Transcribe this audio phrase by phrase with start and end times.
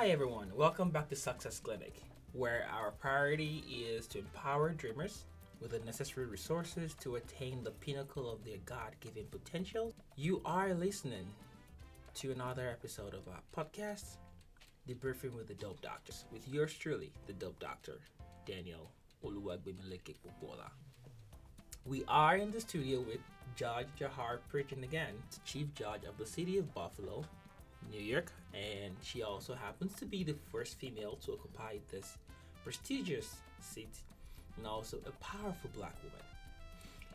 [0.00, 0.50] Hi, everyone.
[0.56, 2.00] Welcome back to Success Clinic,
[2.32, 5.26] where our priority is to empower dreamers
[5.60, 9.92] with the necessary resources to attain the pinnacle of their God given potential.
[10.16, 11.26] You are listening
[12.14, 14.16] to another episode of our podcast,
[14.88, 17.98] Debriefing with the Dope Doctors, with yours truly, the Dope Doctor,
[18.46, 18.90] Daniel
[19.22, 20.70] Oluwagbemileke Popoola.
[21.84, 23.20] We are in the studio with
[23.54, 25.12] Judge JaHarr Pridgen again,
[25.44, 27.22] Chief Judge of the City of Buffalo,
[27.90, 32.18] New York, and she also happens to be the first female to occupy this
[32.64, 33.96] prestigious seat
[34.56, 36.20] and also a powerful black woman.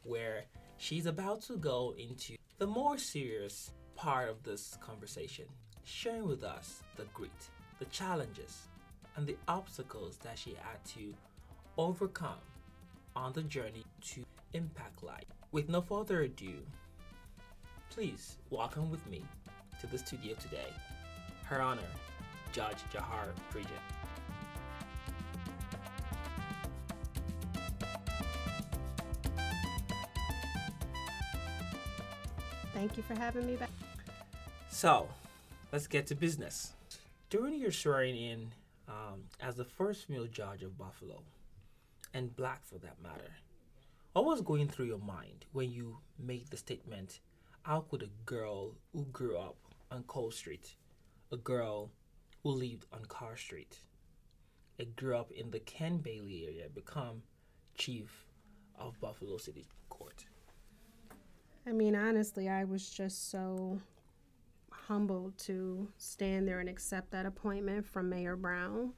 [0.05, 0.44] where
[0.77, 5.46] she's about to go into the more serious part of this conversation,
[5.84, 7.30] sharing with us the grit,
[7.78, 8.69] the challenges,
[9.16, 11.14] and the obstacles that she had to
[11.77, 12.41] overcome
[13.14, 14.24] on the journey to
[14.55, 15.24] impact life.
[15.50, 16.55] With no further ado,
[17.91, 19.22] please welcome with me
[19.80, 20.72] to the studio today,
[21.44, 21.80] Her Honor,
[22.52, 23.67] Judge JaHarr Pridgen.
[32.72, 33.70] Thank you for having me back.
[34.70, 35.07] So,
[35.72, 36.74] let's get to business.
[37.30, 38.52] During your swearing in
[38.88, 41.22] um, as the first female judge of Buffalo,
[42.12, 43.33] and black for that matter,
[44.12, 47.20] what was going through your mind when you made the statement,
[47.62, 49.56] How could a girl who grew up
[49.90, 50.74] on Coit Street,
[51.30, 51.90] a girl
[52.42, 53.78] who lived on Carr Street,
[54.78, 57.22] a grew up in the Ken Bailey area, become
[57.77, 58.27] chief
[58.78, 60.27] of Buffalo City Court?
[61.66, 63.80] I mean, honestly, I was just so
[64.89, 68.93] humbled to stand there and accept that appointment from Mayor Brown.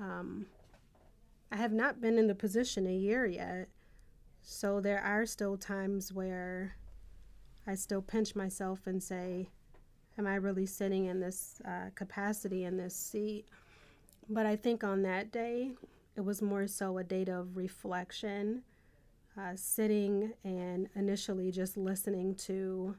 [0.00, 0.46] Um,
[1.50, 3.68] I have not been in the position a year yet,
[4.42, 6.76] so there are still times where
[7.66, 9.48] I still pinch myself and say,
[10.18, 13.46] Am I really sitting in this uh, capacity in this seat?
[14.28, 15.72] But I think on that day,
[16.16, 18.62] it was more so a date of reflection
[19.38, 22.96] uh, sitting and initially just listening to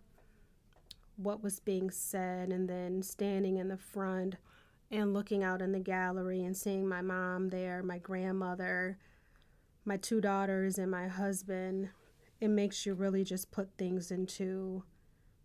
[1.22, 4.36] what was being said, and then standing in the front
[4.92, 8.98] and looking out in the gallery and seeing my mom there, my grandmother,
[9.86, 11.90] my two daughters, and my husband.
[12.40, 14.84] It makes you really just put things into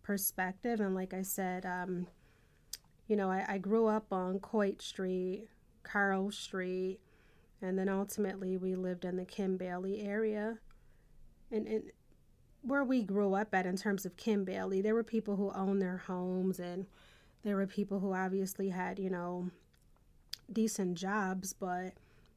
[0.01, 0.79] perspective.
[0.79, 2.07] And like I said, um,
[3.07, 5.47] you know, I, I grew up on Coit Street,
[5.83, 6.99] Carl Street,
[7.61, 10.59] and then ultimately we lived in the Ken Bailey area
[11.51, 11.83] and, and
[12.65, 15.81] where we grew up at in terms of Ken Bailey, there were people who owned
[15.81, 16.87] their homes and
[17.43, 19.51] there were people who obviously had, you know,
[20.51, 21.93] decent jobs, but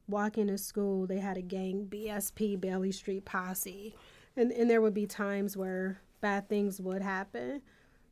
[0.07, 3.95] walking to school, they had a gang, BSP, Bailey Street Posse.
[4.37, 7.61] And, and there would be times where bad things would happen.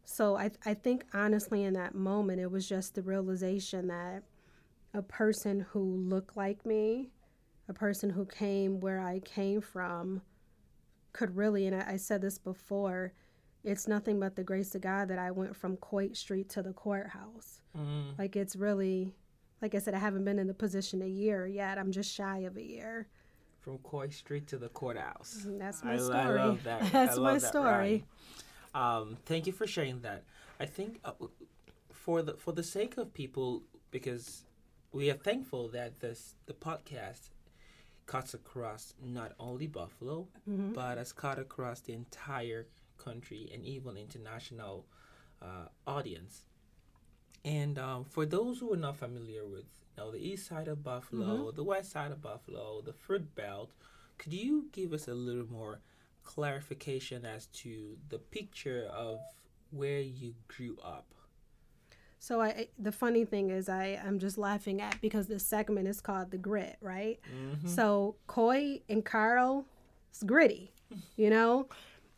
[0.05, 4.23] So I, I think honestly in that moment, it was just the realization that
[4.93, 7.11] a person who looked like me,
[7.69, 10.21] a person who came where I came from,
[11.17, 13.11] could really, and I, I said this before,
[13.63, 16.73] it's nothing but the grace of God that I went from Coit Street to the
[16.73, 17.61] courthouse.
[17.75, 18.17] Mm.
[18.17, 19.15] Like it's really,
[19.61, 21.79] like I said, I haven't been in the position a year yet.
[21.79, 23.07] I'm just shy of a year.
[23.59, 25.45] From Coit Street to the courthouse.
[25.45, 26.17] That's my I, story.
[26.17, 26.91] I love that.
[26.91, 28.05] That's my that story.
[28.75, 30.23] Um, thank you for sharing that.
[30.59, 31.13] I think uh,
[31.91, 34.45] for the for the sake of people, because
[34.91, 37.29] we are thankful that this the podcast
[38.07, 40.73] cuts across not only Buffalo, mm-hmm.
[40.73, 42.65] but has cut across the entire
[42.97, 44.85] country and even international
[45.41, 46.47] uh, audience.
[47.45, 49.65] And um, for those who are not familiar with
[49.95, 51.55] you know, the east side of Buffalo, mm-hmm.
[51.55, 53.71] the west side of Buffalo, the fruit belt,
[54.17, 55.79] could you give us a little more
[56.23, 59.19] clarification as to the picture of
[59.71, 61.13] where you grew up?
[62.19, 66.01] So I the funny thing is I I'm just laughing at because this segment is
[66.01, 67.19] called the grit, right?
[67.33, 67.67] Mm-hmm.
[67.67, 69.65] So Coit and Carl,
[70.09, 70.71] it's gritty,
[71.15, 71.67] you know,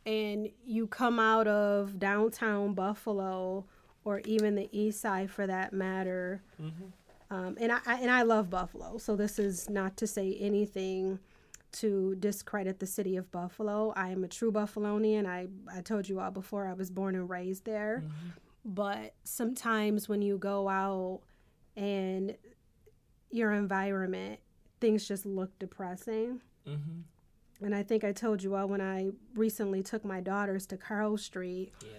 [0.05, 3.65] and you come out of downtown Buffalo
[4.05, 6.41] or even the east side for that matter.
[6.61, 6.85] Mm-hmm.
[7.31, 11.19] Um, and I, I and I love Buffalo, so this is not to say anything
[11.71, 13.93] to discredit the city of Buffalo.
[13.95, 15.27] I am a true Buffalonian.
[15.27, 18.03] I, I told you all before I was born and raised there.
[18.05, 18.29] Mm-hmm.
[18.65, 21.21] But sometimes when you go out
[21.75, 22.35] and
[23.31, 24.39] your environment,
[24.81, 26.41] things just look depressing.
[26.67, 27.65] Mm-hmm.
[27.65, 31.17] And I think I told you all when I recently took my daughters to Carl
[31.17, 31.73] Street.
[31.81, 31.89] Yeah.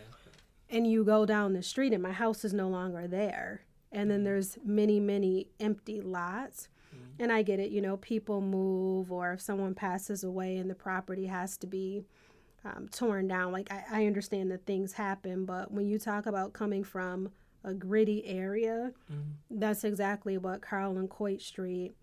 [0.71, 3.63] And you go down the street and my house is no longer there.
[3.93, 4.25] And then mm-hmm.
[4.25, 6.69] there's many, many empty lots
[7.21, 10.75] and I get it, you know, people move or if someone passes away and the
[10.75, 12.07] property has to be
[12.65, 13.53] um, torn down.
[13.53, 17.31] Like, I, I, understand that things happen, but when you talk about coming from
[17.65, 19.59] a gritty area, mm-hmm.
[19.59, 21.95] that's exactly what Carl and Coit Street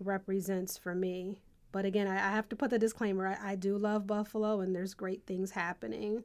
[0.00, 1.38] represents for me.
[1.72, 4.74] But again, I, I have to put the disclaimer I, I do love Buffalo and
[4.74, 6.22] there's great things happening.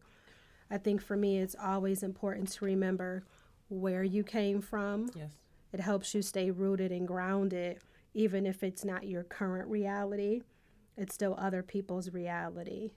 [0.70, 3.24] I think for me, it's always important to remember
[3.70, 5.10] where you came from.
[5.16, 5.32] Yes.
[5.74, 7.80] It helps you stay rooted and grounded
[8.14, 10.42] even if it's not your current reality,
[10.98, 12.92] it's still other people's reality.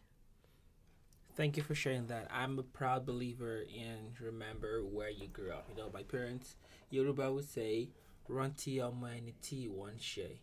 [1.35, 2.29] Thank you for sharing that.
[2.31, 5.67] I'm a proud believer in remember where you grew up.
[5.71, 6.57] You know, my parents,
[6.91, 7.89] Yoruba would say,
[8.29, 10.39] Ranti Omaniti Wanshe,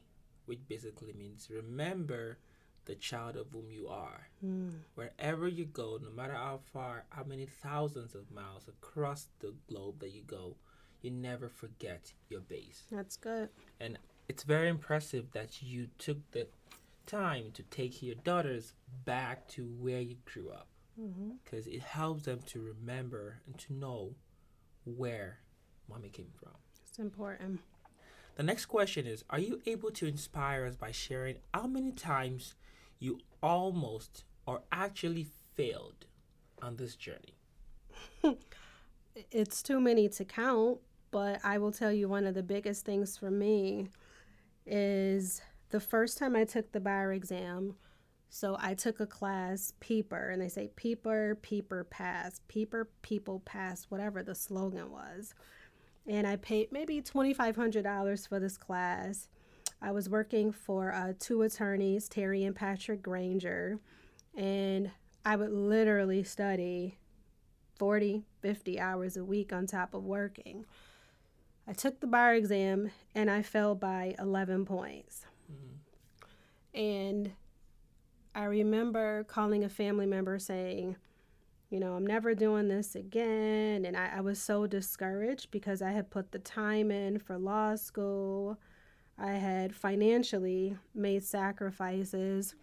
[0.46, 2.40] which basically means remember
[2.86, 4.30] the child of whom you are.
[4.44, 4.80] Mm.
[4.96, 10.00] Wherever you go, no matter how far, how many thousands of miles across the globe
[10.00, 10.56] that you go,
[11.04, 12.88] you never forget your base.
[12.92, 13.50] That's good.
[13.80, 16.48] And it's very impressive that you took the
[17.06, 18.74] time to take your daughters
[19.06, 20.68] back to where you grew up
[21.44, 21.76] because mm-hmm.
[21.76, 24.16] it helps them to remember and to know
[24.86, 25.40] where
[25.90, 26.54] mommy came from.
[26.88, 27.62] It's important.
[28.36, 32.56] The next question is Are you able to inspire us by sharing how many times
[33.00, 36.06] you almost or actually failed
[36.62, 37.36] on this journey?
[39.32, 40.80] it's too many to count,
[41.12, 43.90] but I will tell you one of the biggest things for me
[44.66, 47.76] is the first time I took the bar exam.
[48.30, 53.86] So I took a class, Pieper, and they say Pieper, Pieper Pass, Pieper, People Pass,
[53.90, 55.34] whatever the slogan was.
[56.06, 59.28] And I paid maybe $2,500 for this class.
[59.82, 63.80] I was working for uh, two attorneys, Terry and Patrick Granger,
[64.36, 64.92] and
[65.26, 66.98] I would literally study
[67.78, 70.66] 40, 50 hours a week on top of working.
[71.68, 75.26] I took the bar exam and I fell by 11 points.
[75.52, 76.80] Mm-hmm.
[76.80, 77.32] And
[78.36, 80.96] I remember calling a family member saying,
[81.70, 83.86] you know, I'm never doing this again.
[83.86, 87.76] And I, I, was so discouraged because I had put the time in for law
[87.76, 88.58] school.
[89.18, 92.56] I had financially made sacrifices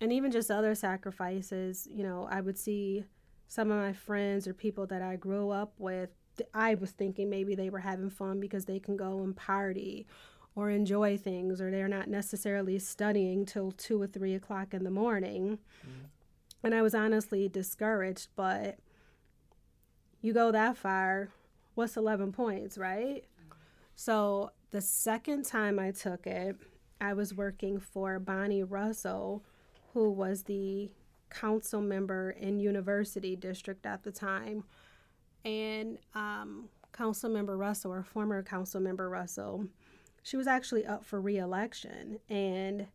[0.00, 1.88] and even just other sacrifices.
[1.90, 3.04] You know, I would see
[3.48, 6.10] some of my friends or people that I grew up with
[6.54, 10.06] I was thinking maybe they were having fun because they can go and party
[10.54, 14.90] or enjoy things, or they're not necessarily studying till two or three o'clock in the
[14.90, 15.58] morning.
[15.86, 16.08] Mm.
[16.62, 18.78] And I was honestly discouraged, but
[20.20, 21.28] you go that far,
[21.74, 23.24] what's 11 points, right?
[23.94, 26.56] So the second time I took it,
[27.00, 29.42] I was working for Bonnie Russell,
[29.94, 30.90] who was the
[31.30, 34.64] council member in University District at the time
[35.44, 39.66] and um, Council Member Russell, or former Council Member Russell,
[40.22, 42.86] she was actually up for reelection, and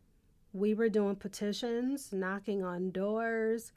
[0.53, 3.71] we were doing petitions, knocking on doors,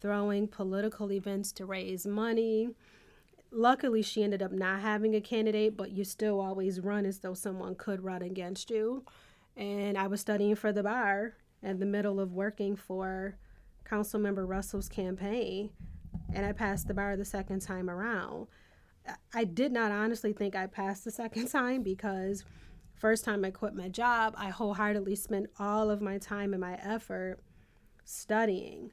[0.00, 2.70] throwing political events to raise money.
[3.50, 7.34] Luckily, she ended up not having a candidate, but you still always run as though
[7.34, 9.04] someone could run against you.
[9.56, 13.36] And I was studying for the bar in the middle of working for
[13.88, 15.70] Councilmember Russell's campaign
[16.32, 18.46] and I passed the bar the second time around.
[19.32, 22.44] I did not honestly think I passed the second time because
[22.98, 26.74] first time I quit my job, I wholeheartedly spent all of my time and my
[26.82, 27.38] effort
[28.04, 28.92] studying.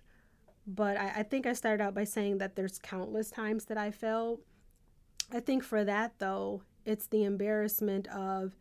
[0.67, 3.91] But I, I think I started out by saying that there's countless times that I
[3.91, 4.39] failed.
[5.31, 8.55] I think for that though, it's the embarrassment of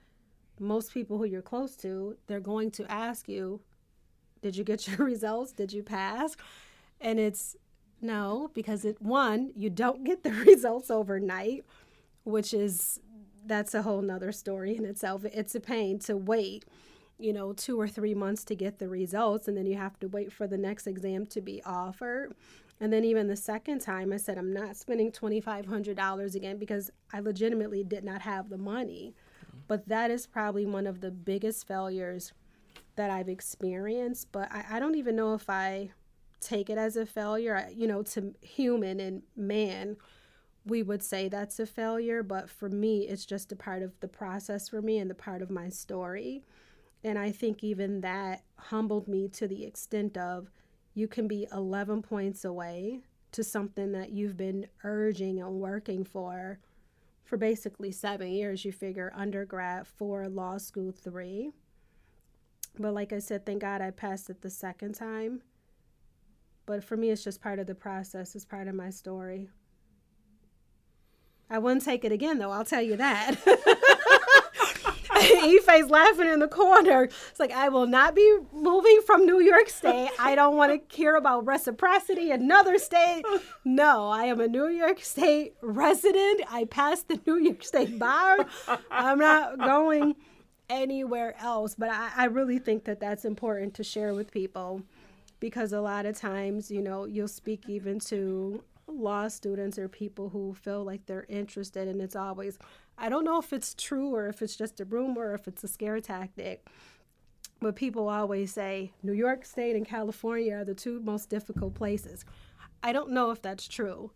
[0.58, 3.60] most people who you're close to, they're going to ask you,
[4.42, 5.52] Did you get your results?
[5.52, 6.36] Did you pass?
[7.00, 7.56] And it's
[8.00, 11.64] no, because it one, you don't get the results overnight,
[12.24, 13.00] which is
[13.46, 15.24] that's a whole nother story in itself.
[15.24, 16.64] It's a pain to wait,
[17.18, 20.08] you know, two or three months to get the results, and then you have to
[20.08, 22.34] wait for the next exam to be offered.
[22.80, 27.20] And then even the second time, I said, I'm not spending $2,500 again because I
[27.20, 29.14] legitimately did not have the money.
[29.68, 32.32] But that is probably one of the biggest failures
[32.96, 34.28] that I've experienced.
[34.32, 35.90] But I, I don't even know if I
[36.40, 37.68] take it as a failure.
[37.72, 39.96] You know, to human and man,
[40.66, 44.08] we would say that's a failure, but for me, it's just a part of the
[44.08, 46.42] process for me and the part of my story.
[47.02, 50.50] And I think even that humbled me to the extent of
[50.94, 53.00] you can be 11 points away
[53.32, 56.60] to something that you've been urging and working for
[57.24, 58.64] for basically seven years.
[58.64, 61.50] You figure undergrad, four, law school, three.
[62.78, 65.42] But like I said, thank God I passed it the second time.
[66.66, 69.48] But for me, it's just part of the process, it's part of my story.
[71.50, 73.36] I wouldn't take it again, though, I'll tell you that.
[75.74, 77.04] Ife's laughing in the corner.
[77.04, 80.10] It's like, I will not be moving from New York State.
[80.18, 83.24] I don't want to hear about reciprocity, another state.
[83.64, 86.42] No, I am a New York State resident.
[86.50, 88.46] I passed the New York State bar.
[88.90, 90.16] I'm not going
[90.68, 91.74] anywhere else.
[91.74, 94.82] But I, I really think that that's important to share with people
[95.40, 100.28] because a lot of times, you know, you'll speak even to law students or people
[100.28, 102.58] who feel like they're interested, and it's always,
[102.98, 105.64] I don't know if it's true or if it's just a rumor or if it's
[105.64, 106.66] a scare tactic.
[107.60, 112.24] But people always say New York State and California are the two most difficult places.
[112.82, 114.10] I don't know if that's true,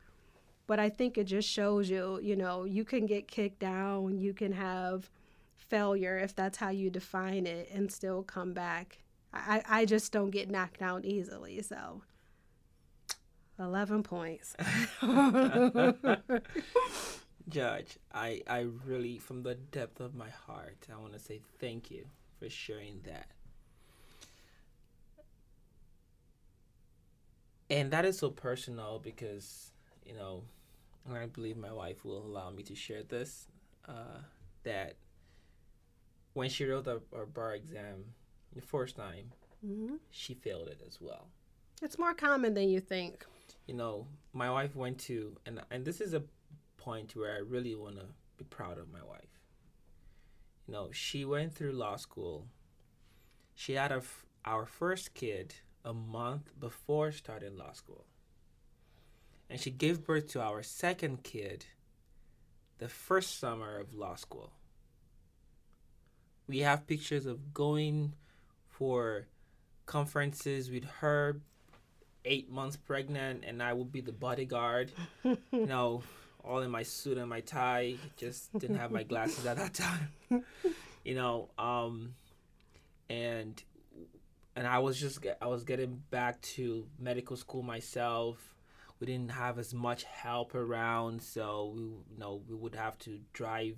[0.67, 4.35] but I think it just shows you, you know, you can get kicked down, you
[4.35, 5.11] can have
[5.57, 8.99] failure if that's how you define it and still come back.
[9.33, 12.03] I, I just don't get knocked down easily, so
[13.59, 14.55] 11 points.
[17.49, 21.91] Judge, I, I really, from the depth of my heart, I want to say thank
[21.91, 22.05] you
[22.39, 23.29] for sharing that.
[27.71, 29.73] And that is so personal because,
[30.05, 30.43] you know,
[31.11, 33.47] I believe my wife will allow me to share this.
[33.87, 34.21] Uh,
[34.65, 34.97] that
[36.35, 38.05] when she wrote the, our bar exam
[38.55, 39.33] the first time,
[39.65, 39.97] mm-hmm.
[40.11, 41.29] she failed it as well.
[41.83, 43.25] It's more common than you think.
[43.69, 46.23] You know, my wife went to, and and this is a
[46.79, 48.07] point where I really want to
[48.39, 49.39] be proud of my wife.
[50.67, 52.47] You know, she went through law school.
[53.55, 54.03] She had a
[54.47, 58.07] our first kid a month before starting law school.
[59.51, 61.67] And she gave birth to our second kid
[62.79, 64.53] the first summer of law school.
[66.47, 68.15] We have pictures of going
[68.67, 69.27] for
[69.85, 71.41] conferences with her
[72.25, 74.93] eight months pregnant and I would be the bodyguard.
[75.25, 76.03] you know,
[76.45, 77.97] all in my suit and my tie.
[78.17, 80.11] Just didn't have my glasses at that time.
[81.05, 82.15] you know, um,
[83.09, 83.63] and
[84.57, 88.55] and I was just I was getting back to medical school myself.
[89.01, 93.21] We didn't have as much help around, so we you know we would have to
[93.33, 93.77] drive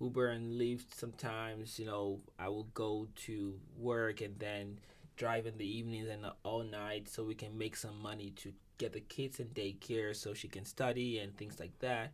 [0.00, 1.78] Uber and leave sometimes.
[1.78, 4.78] You know, I would go to work and then
[5.16, 8.92] drive in the evenings and all night so we can make some money to get
[8.92, 12.12] the kids in daycare so she can study and things like that.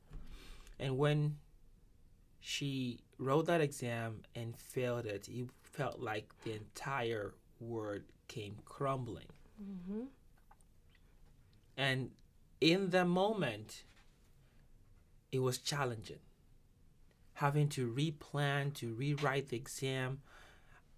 [0.78, 1.36] And when
[2.40, 9.26] she wrote that exam and failed it, it felt like the entire world came crumbling.
[9.62, 10.02] Mm-hmm.
[11.76, 12.10] And
[12.60, 13.84] in the moment,
[15.30, 16.18] it was challenging.
[17.34, 20.20] Having to replan, to rewrite the exam.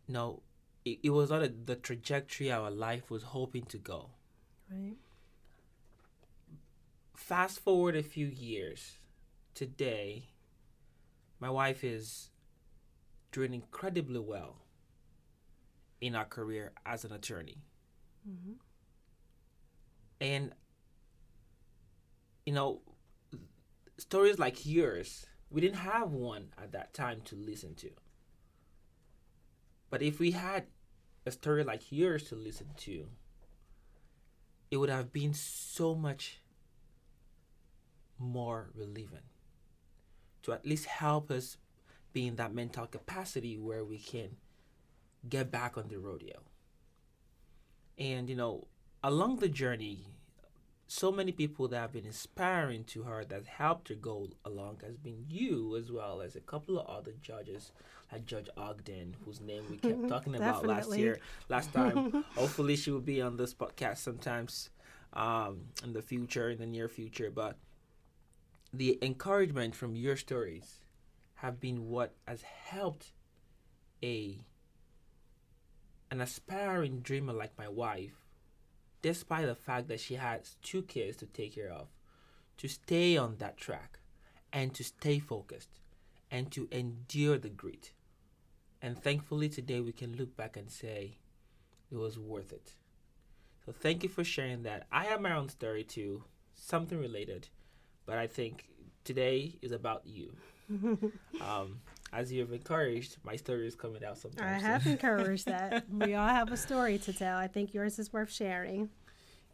[0.09, 0.42] No,
[0.85, 4.11] it, it was not a, the trajectory our life was hoping to go.
[4.71, 4.97] Right.
[7.17, 8.99] Fast forward a few years.
[9.55, 10.25] Today,
[11.39, 12.31] my wife is
[13.33, 14.57] doing incredibly well
[16.01, 17.59] in our career as an attorney.
[18.29, 18.53] Mm-hmm.
[20.21, 20.53] And,
[22.47, 22.81] you know,
[23.99, 27.91] stories like yours, we didn't have one at that time to listen to.
[29.91, 30.67] But if we had
[31.27, 33.07] a story like yours to listen to,
[34.71, 36.41] it would have been so much
[38.19, 39.27] more relieving
[40.43, 41.57] to at least help us
[42.13, 44.37] be in that mental capacity where we can
[45.29, 46.41] get back on the rodeo.
[47.99, 48.69] And, you know,
[49.03, 50.07] along the journey,
[50.87, 54.97] so many people that have been inspiring to her that helped her go along has
[54.97, 57.73] been you as well as a couple of other judges
[58.12, 62.25] like Judge Ogden, whose name we kept talking about last year, last time.
[62.37, 64.71] Hopefully, she will be on this podcast sometimes
[65.12, 67.31] um, in the future, in the near future.
[67.31, 67.57] But
[68.73, 70.81] the encouragement from your stories
[71.37, 73.12] have been what has helped
[74.02, 74.38] a
[76.11, 78.21] an aspiring dreamer like my wife
[79.02, 81.88] despite the fact that she has two kids to take care of,
[82.59, 83.99] to stay on that track
[84.52, 85.81] and to stay focused
[86.31, 87.93] and to endure the grit.
[88.83, 91.19] And thankfully, today we can look back and say
[91.91, 92.73] it was worth it.
[93.67, 94.87] So, thank you for sharing that.
[94.91, 97.49] I have my own story too, something related,
[98.07, 98.65] but I think
[99.05, 100.33] today is about you.
[101.41, 101.81] um,
[102.13, 104.63] as you have encouraged, my story is coming out sometimes.
[104.63, 105.85] I have encouraged that.
[105.91, 107.37] We all have a story to tell.
[107.37, 108.89] I think yours is worth sharing.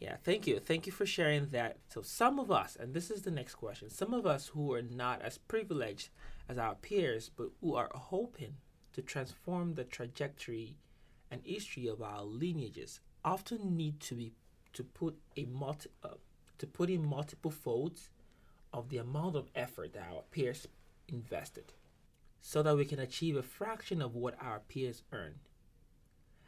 [0.01, 0.61] Yeah, thank you.
[0.61, 1.79] Thank you for sharing that.
[1.89, 4.83] So, some of us, and this is the next question, some of us who are
[4.83, 6.11] not as privileged
[6.49, 8.57] as our peers, but who are hoping
[8.97, 10.75] to transform the trajectory
[11.31, 14.33] and history of our lineages, often need to be
[14.73, 16.09] to put a multi, uh,
[16.57, 18.09] to put in multiple folds
[18.73, 20.67] of the amount of effort that our peers
[21.09, 21.75] invested,
[22.41, 25.41] so that we can achieve a fraction of what our peers earned.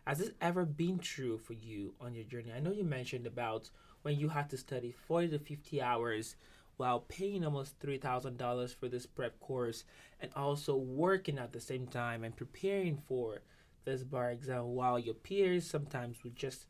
[0.06, 2.50] Has this ever been true for you on your journey?
[2.56, 3.68] I know you mentioned about
[4.00, 6.36] when you had to study 40 to 50 hours
[6.78, 9.84] while paying almost $3,000 for this prep course
[10.20, 13.42] and also working at the same time and preparing for
[13.84, 16.66] this bar exam while your peers sometimes would just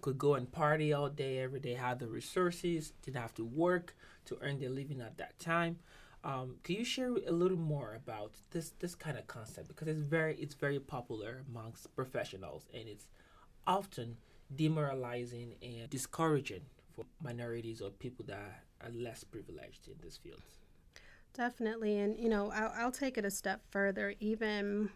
[0.00, 3.96] could go and party all day every day had the resources didn't have to work
[4.24, 5.78] to earn their living at that time.
[6.24, 9.68] Um, can you share a little more about this this kind of concept?
[9.68, 13.06] Because it's very it's very popular amongst professionals and it's
[13.66, 14.16] often
[14.54, 16.62] demoralizing and discouraging
[16.98, 20.42] for minorities or people that are less privileged in this field.
[21.32, 24.14] Definitely, and you know, I'll, I'll take it a step further.
[24.18, 24.90] Even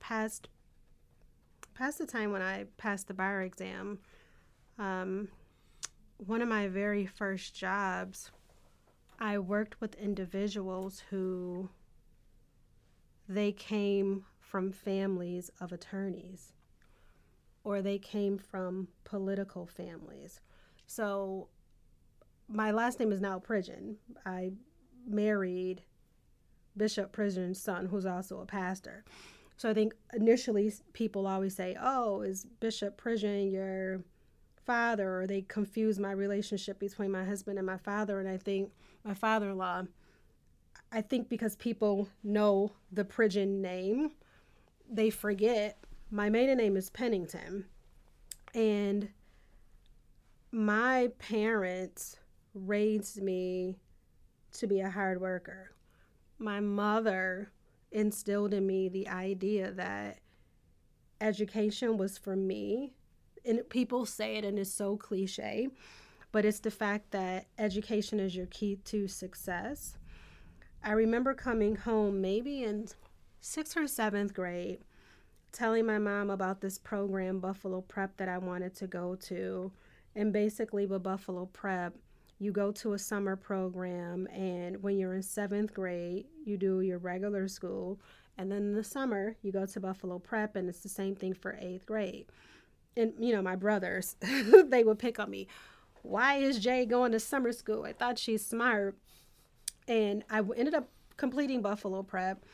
[0.00, 0.48] past
[1.74, 4.00] past the time when I passed the bar exam,
[4.78, 5.28] um,
[6.16, 8.32] one of my very first jobs
[9.20, 11.68] I worked with individuals who
[13.28, 16.52] they came from families of attorneys
[17.62, 20.40] or they came from political families.
[20.88, 21.48] So
[22.48, 23.96] my last name is now Pridgen.
[24.24, 24.52] I
[25.06, 25.82] married
[26.76, 29.04] Bishop Pridgen's son, who's also a pastor.
[29.58, 34.02] So I think initially people always say, "Oh, is Bishop Pridgen your
[34.64, 38.18] father?" Or they confuse my relationship between my husband and my father.
[38.18, 38.72] And I think
[39.04, 39.82] my father in law,
[40.90, 44.12] I think because people know the Pridgen name,
[44.90, 47.66] they forget my maiden name is Pennington.
[48.54, 49.10] And
[50.50, 52.16] my parents
[52.54, 53.76] raised me
[54.52, 55.72] to be a hard worker.
[56.38, 57.50] My mother
[57.90, 60.18] instilled in me the idea that
[61.20, 62.94] education was for me.
[63.44, 65.68] And people say it and it's so cliche,
[66.32, 69.96] but it's the fact that education is your key to success.
[70.82, 72.88] I remember coming home maybe in
[73.40, 74.80] sixth or seventh grade,
[75.52, 79.72] telling my mom about this program, Buffalo Prep, that I wanted to go to.
[80.14, 81.94] And basically, with Buffalo Prep,
[82.38, 86.98] you go to a summer program, and when you're in seventh grade, you do your
[86.98, 88.00] regular school.
[88.36, 91.34] And then in the summer, you go to Buffalo Prep, and it's the same thing
[91.34, 92.26] for eighth grade.
[92.96, 94.16] And, you know, my brothers,
[94.66, 95.48] they would pick on me
[96.02, 97.84] why is Jay going to summer school?
[97.84, 98.96] I thought she's smart.
[99.86, 102.44] And I ended up completing Buffalo Prep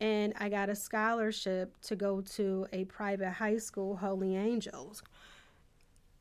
[0.00, 5.02] and I got a scholarship to go to a private high school, Holy Angels.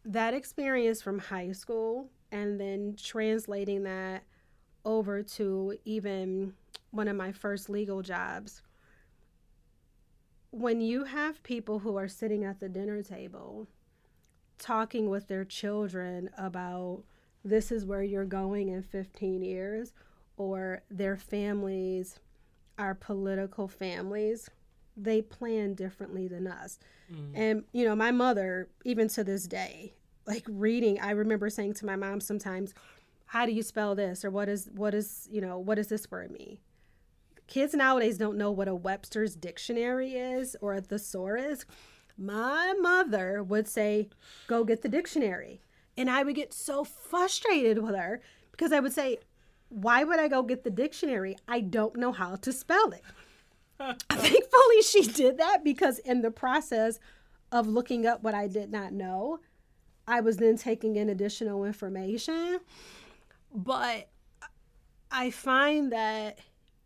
[0.09, 4.23] That experience from high school and then translating that
[4.85, 6.53] over to even
[6.91, 8.61] one of my first legal jobs.
[10.51, 13.67] When you have people who are sitting at the dinner table
[14.57, 17.03] talking with their children about
[17.43, 19.93] this is where you're going in 15 years,
[20.37, 22.19] or their families
[22.77, 24.49] are political families,
[24.95, 26.79] they plan differently than us.
[27.11, 27.31] Mm.
[27.35, 29.93] And, you know, my mother, even to this day,
[30.27, 32.73] like reading, I remember saying to my mom sometimes,
[33.27, 34.23] how do you spell this?
[34.23, 36.57] Or what is, what is, you know, what does this word mean?
[37.47, 41.65] Kids nowadays don't know what a Webster's dictionary is or a thesaurus
[42.17, 44.09] my mother would say,
[44.47, 45.61] Go get the dictionary.
[45.95, 49.19] And I would get so frustrated with her because I would say,
[49.69, 51.37] Why would I go get the dictionary?
[51.47, 53.03] I don't know how to spell it.
[54.09, 56.99] Thankfully, she did that because in the process
[57.51, 59.39] of looking up what I did not know,
[60.07, 62.59] I was then taking in additional information.
[63.53, 64.09] But
[65.11, 66.39] I find that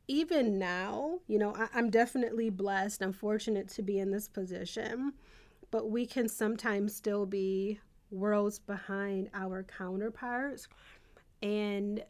[0.07, 3.01] even now, you know, I, am definitely blessed.
[3.01, 5.13] I'm fortunate to be in this position,
[5.69, 7.79] but we can sometimes still be
[8.10, 10.67] worlds behind our counterparts.
[11.41, 12.03] And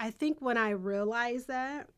[0.00, 1.88] I think when I realized that,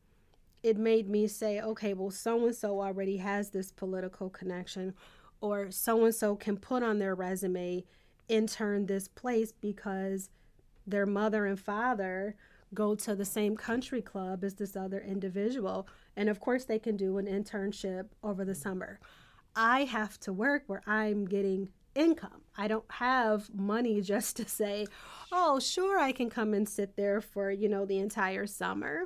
[0.61, 4.93] it made me say, okay, well, so and so already has this political connection,
[5.41, 7.85] or so and so can put on their resume,
[8.29, 10.29] intern this place because
[10.87, 12.35] their mother and father
[12.73, 15.87] go to the same country club as this other individual.
[16.15, 18.99] And of course, they can do an internship over the summer.
[19.55, 22.41] I have to work where I'm getting income.
[22.57, 24.87] I don't have money just to say,
[25.31, 29.05] "Oh, sure, I can come and sit there for, you know, the entire summer."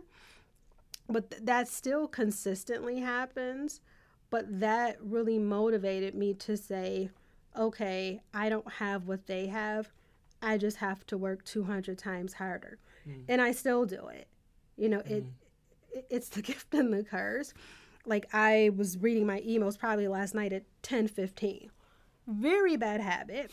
[1.10, 3.82] But th- that still consistently happens,
[4.30, 7.10] but that really motivated me to say,
[7.58, 9.92] "Okay, I don't have what they have.
[10.42, 13.24] I just have to work 200 times harder." Mm.
[13.28, 14.28] And I still do it.
[14.78, 15.12] You know, mm.
[15.12, 15.26] it,
[15.92, 17.54] it it's the gift and the curse.
[18.06, 21.70] Like I was reading my emails probably last night at 10:15
[22.28, 23.52] very bad habit.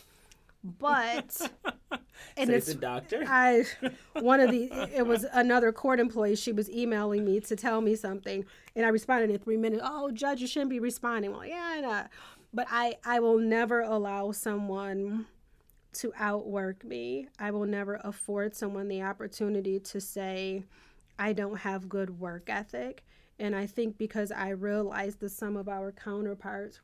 [0.62, 1.50] But
[2.36, 3.24] and it's the doctor.
[3.26, 3.64] I
[4.12, 6.36] one of the it was another court employee.
[6.36, 8.44] She was emailing me to tell me something,
[8.76, 9.82] and I responded in three minutes.
[9.84, 11.32] Oh, judge, you shouldn't be responding.
[11.32, 12.04] Well, yeah, I know.
[12.52, 15.26] But I I will never allow someone
[15.92, 17.28] to outwork me.
[17.38, 20.64] I will never afford someone the opportunity to say
[21.18, 23.04] I don't have good work ethic.
[23.38, 26.80] And I think because I realized that some of our counterparts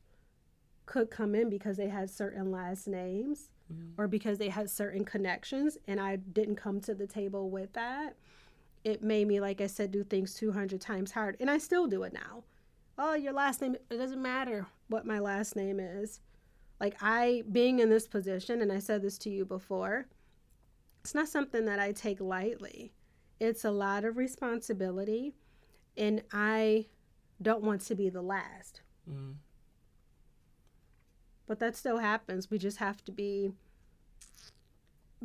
[0.85, 4.01] could come in because they had certain last names mm-hmm.
[4.01, 8.15] or because they had certain connections and I didn't come to the table with that.
[8.83, 11.37] It made me, like I said, do things 200 times hard.
[11.39, 12.43] And I still do it now.
[12.97, 16.19] Oh, your last name, it doesn't matter what my last name is.
[16.79, 20.07] Like, I, being in this position, and I said this to you before,
[21.03, 22.91] it's not something that I take lightly.
[23.39, 25.35] It's a lot of responsibility,
[25.95, 26.87] and I
[27.41, 28.81] don't want to be the last.
[29.09, 29.35] Mm
[31.47, 32.51] but that still happens.
[32.51, 33.53] We just have to be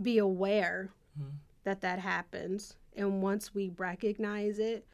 [0.01, 1.37] be aware mm-hmm.
[1.65, 4.87] that that happens, and once we recognize it,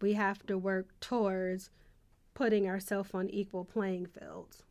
[0.00, 1.70] we have to work towards
[2.40, 4.62] putting ourselves on equal playing fields.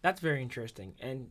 [0.00, 1.30] That's very interesting, and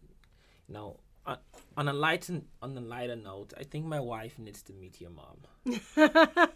[0.67, 1.37] you know, on,
[1.75, 2.29] on a light
[2.61, 5.37] on a lighter note, I think my wife needs to meet your mom.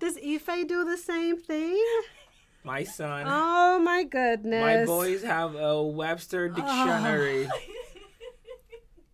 [0.00, 1.80] Does Ife do the same thing?
[2.64, 3.24] My son.
[3.28, 4.60] Oh my goodness.
[4.60, 6.56] My boys have a Webster ah.
[6.56, 7.48] dictionary.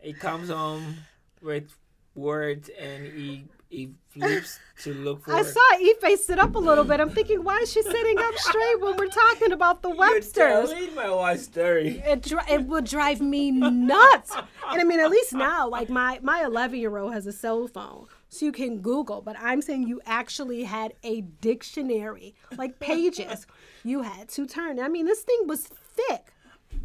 [0.03, 0.07] Oh.
[0.07, 0.97] he comes home
[1.43, 1.77] with
[2.15, 5.33] words and he he flips to look for.
[5.33, 7.01] I saw Ife sit up a little bit.
[7.01, 10.77] I'm thinking, why is she sitting up straight when we're talking about the Websters?
[10.77, 12.03] You're my wife's story.
[12.05, 14.35] It dri- it would drive me nuts.
[14.35, 17.69] and I mean, at least now, like my my 11 year old has a cell
[17.69, 23.47] phone so you can Google, but I'm saying you actually had a dictionary, like pages
[23.85, 24.79] you had to turn.
[24.81, 26.33] I mean, this thing was thick.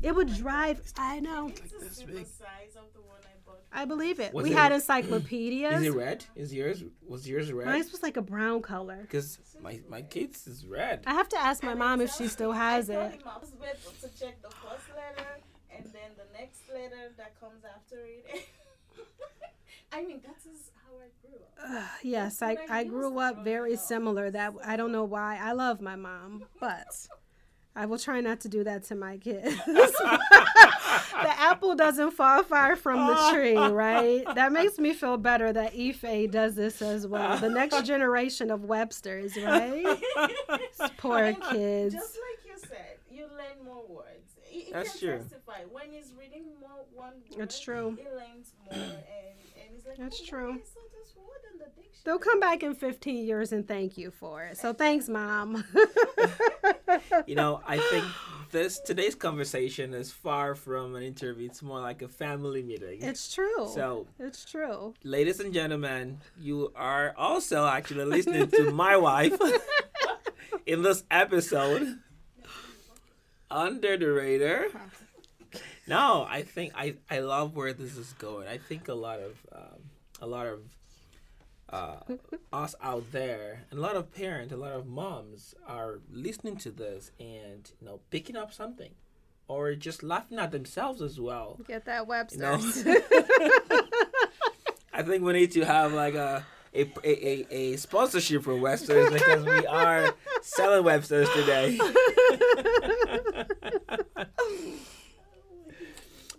[0.01, 0.81] It would drive.
[0.97, 1.51] I know.
[3.75, 4.33] I believe it.
[4.33, 5.81] Was we it, had encyclopedias.
[5.81, 6.25] Is it red?
[6.35, 7.67] Is yours was yours red?
[7.67, 8.99] Mine was like a brown color.
[9.01, 11.03] Because my my kids is red.
[11.05, 12.95] I have to ask my mom if she still has it.
[12.95, 15.29] to check the first letter
[15.75, 18.47] and then the next letter that comes after it.
[19.91, 20.45] I mean, that's
[20.85, 21.83] how I grew up.
[21.83, 24.29] Uh, yes, I, I grew up very similar.
[24.29, 25.39] That I don't know why.
[25.41, 26.88] I love my mom, but
[27.75, 29.55] I will try not to do that to my kids.
[29.65, 34.23] the apple doesn't fall far from the tree, right?
[34.33, 37.38] That makes me feel better that Ife does this as well.
[37.38, 40.01] The next generation of Websters, right?
[40.97, 41.95] Poor I mean, kids.
[41.95, 44.35] Just like you said, you learn more words.
[44.43, 45.17] He, That's true.
[45.17, 45.63] Testify.
[45.69, 47.97] When he's reading more one word, That's true.
[47.97, 48.93] He learns more and
[49.67, 50.61] and like, that's oh, true.
[52.05, 54.57] They'll come back in 15 years and thank you for it.
[54.57, 55.63] So thanks, mom.
[57.25, 58.05] you know, I think
[58.51, 61.47] this today's conversation is far from an interview.
[61.47, 63.01] It's more like a family meeting.
[63.01, 63.67] It's true.
[63.73, 64.93] So it's true.
[65.03, 69.39] Ladies and gentlemen, you are also actually listening to my wife
[70.67, 71.97] in this episode
[73.49, 74.67] under the radar.
[75.87, 78.47] No, I think I I love where this is going.
[78.47, 79.79] I think a lot of um,
[80.21, 80.59] a lot of
[81.75, 81.99] uh,
[82.53, 86.71] us out there, and a lot of parents, a lot of moms are listening to
[86.71, 88.91] this and you know picking up something,
[89.47, 91.59] or just laughing at themselves as well.
[91.67, 92.38] Get that Webster.
[92.38, 93.01] You know?
[94.93, 99.45] I think we need to have like a a, a, a sponsorship for Websters because
[99.45, 101.79] we are selling Websters today.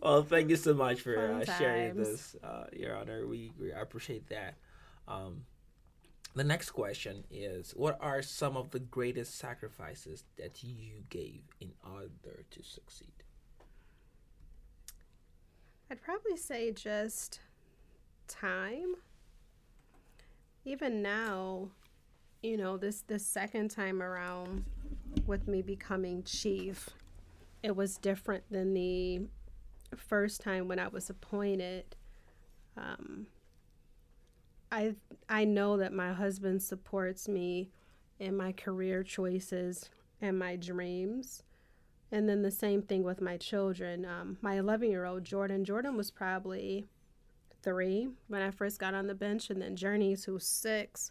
[0.02, 3.26] well, thank you so much for uh, sharing this, uh, Your Honor.
[3.26, 4.56] We, we appreciate that.
[5.08, 5.44] Um,
[6.34, 11.72] the next question is What are some of the greatest sacrifices that you gave in
[11.84, 13.12] order to succeed?
[15.90, 17.40] I'd probably say just
[18.26, 18.96] time.
[20.64, 21.70] Even now,
[22.42, 24.64] you know, this the second time around
[25.26, 26.90] with me becoming chief,
[27.62, 29.22] it was different than the
[29.96, 31.96] first time when I was appointed,
[32.76, 33.26] um,
[34.76, 34.94] I
[35.26, 37.70] I know that my husband supports me
[38.20, 39.88] in my career choices
[40.20, 41.42] and my dreams.
[42.12, 44.04] And then the same thing with my children.
[44.04, 46.84] Um, my 11 year old Jordan, Jordan was probably
[47.62, 51.10] three when I first got on the bench, and then Journeys, who's six.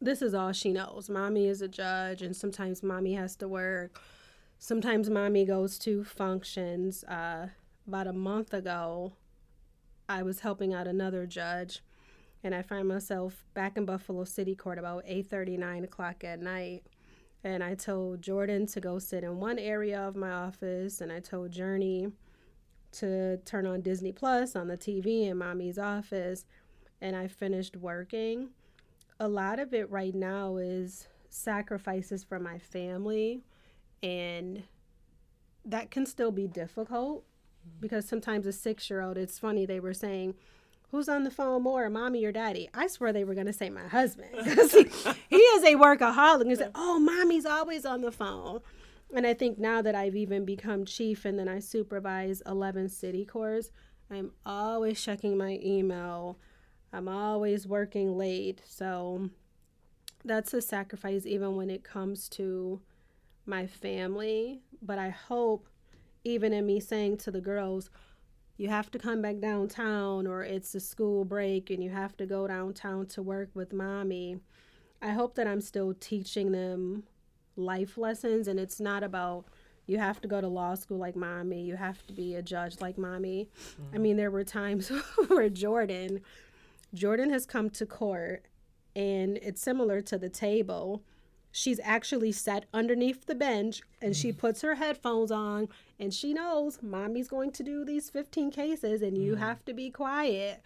[0.00, 1.08] This is all she knows.
[1.08, 3.98] Mommy is a judge, and sometimes mommy has to work.
[4.58, 7.02] Sometimes mommy goes to functions.
[7.04, 7.48] Uh,
[7.88, 9.14] about a month ago,
[10.08, 11.82] I was helping out another judge,
[12.44, 16.86] and I find myself back in Buffalo City Court about 8:30, 9 o'clock at night.
[17.44, 21.20] And I told Jordan to go sit in one area of my office, and I
[21.20, 22.12] told Journey
[22.92, 26.44] to turn on Disney Plus on the TV in mommy's office.
[27.00, 28.50] And I finished working.
[29.18, 33.42] A lot of it right now is sacrifices for my family,
[34.02, 34.64] and
[35.64, 37.24] that can still be difficult
[37.80, 40.34] because sometimes a six year old, it's funny, they were saying,
[40.92, 42.68] Who's on the phone more, mommy or daddy?
[42.74, 44.84] I swear they were going to say my husband because he,
[45.30, 46.46] he is a workaholic.
[46.46, 48.60] He said, Oh, mommy's always on the phone.
[49.14, 53.24] And I think now that I've even become chief and then I supervise 11 city
[53.24, 53.70] courts,
[54.10, 56.38] I'm always checking my email.
[56.92, 58.60] I'm always working late.
[58.66, 59.30] So
[60.26, 62.82] that's a sacrifice even when it comes to
[63.46, 64.60] my family.
[64.82, 65.68] But I hope,
[66.22, 67.88] even in me saying to the girls,
[68.56, 72.26] you have to come back downtown or it's a school break and you have to
[72.26, 74.38] go downtown to work with mommy.
[75.00, 77.04] I hope that I'm still teaching them
[77.56, 79.46] life lessons and it's not about
[79.86, 82.80] you have to go to law school like mommy, you have to be a judge
[82.80, 83.48] like mommy.
[83.80, 83.94] Mm-hmm.
[83.94, 84.88] I mean, there were times
[85.28, 86.20] where Jordan
[86.94, 88.44] Jordan has come to court
[88.94, 91.02] and it's similar to the table
[91.52, 95.68] she's actually sat underneath the bench and she puts her headphones on
[96.00, 99.38] and she knows mommy's going to do these 15 cases and you mm.
[99.38, 100.62] have to be quiet.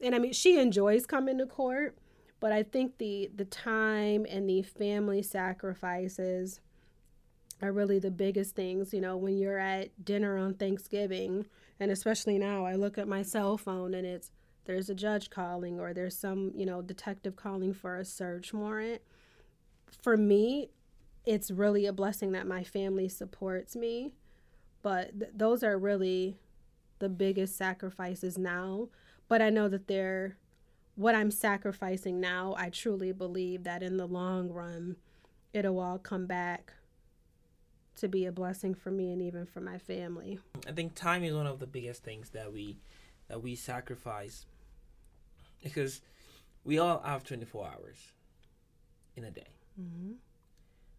[0.00, 1.98] And I mean, she enjoys coming to court,
[2.38, 6.60] but I think the the time and the family sacrifices
[7.60, 11.46] are really the biggest things, you know, when you're at dinner on Thanksgiving
[11.80, 14.30] and especially now I look at my cell phone and it's
[14.66, 19.00] there's a judge calling or there's some, you know, detective calling for a search warrant
[20.02, 20.70] for me,
[21.24, 24.12] it's really a blessing that my family supports me.
[24.82, 26.38] But th- those are really
[26.98, 28.88] the biggest sacrifices now.
[29.28, 30.36] But I know that they're
[30.94, 32.54] what I'm sacrificing now.
[32.58, 34.96] I truly believe that in the long run,
[35.52, 36.72] it'll all come back
[37.96, 40.38] to be a blessing for me and even for my family.
[40.66, 42.78] I think time is one of the biggest things that we
[43.28, 44.46] that we sacrifice
[45.62, 46.00] because
[46.64, 48.12] we all have 24 hours
[49.16, 49.57] in a day.
[49.80, 50.12] Mm-hmm.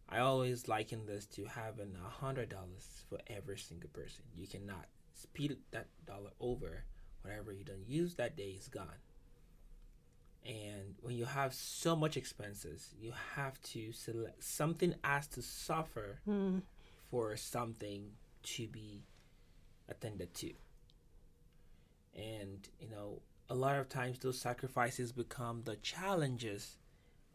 [0.09, 4.23] I always liken this to having a hundred dollars for every single person.
[4.35, 6.83] You cannot speed that dollar over.
[7.21, 8.87] Whatever you don't use that day is gone.
[10.45, 16.19] And when you have so much expenses, you have to select something has to suffer
[16.27, 16.61] mm.
[17.11, 18.11] for something
[18.43, 19.03] to be
[19.89, 20.53] attended to.
[22.15, 26.77] And you know, a lot of times those sacrifices become the challenges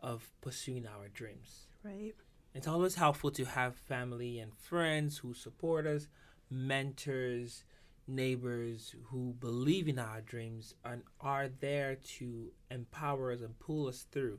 [0.05, 1.67] of pursuing our dreams.
[1.83, 2.15] Right.
[2.55, 6.07] It's always helpful to have family and friends who support us,
[6.51, 7.65] mentors,
[8.07, 14.07] neighbors who believe in our dreams and are there to empower us and pull us
[14.13, 14.39] through.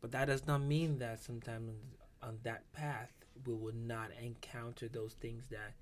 [0.00, 1.72] But that does not mean that sometimes
[2.22, 3.10] on that path
[3.46, 5.72] we will not encounter those things that,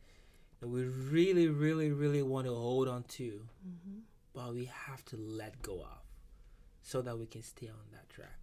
[0.65, 3.99] we really, really, really want to hold on to, mm-hmm.
[4.33, 6.03] but we have to let go of
[6.83, 8.42] so that we can stay on that track.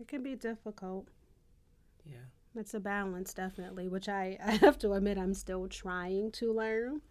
[0.00, 1.08] It can be difficult.
[2.04, 2.16] Yeah.
[2.54, 7.02] It's a balance, definitely, which I, I have to admit I'm still trying to learn.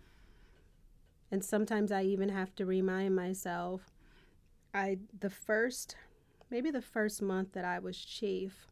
[1.32, 3.92] And sometimes I even have to remind myself
[4.74, 5.96] I, the first,
[6.50, 8.68] maybe the first month that I was chief,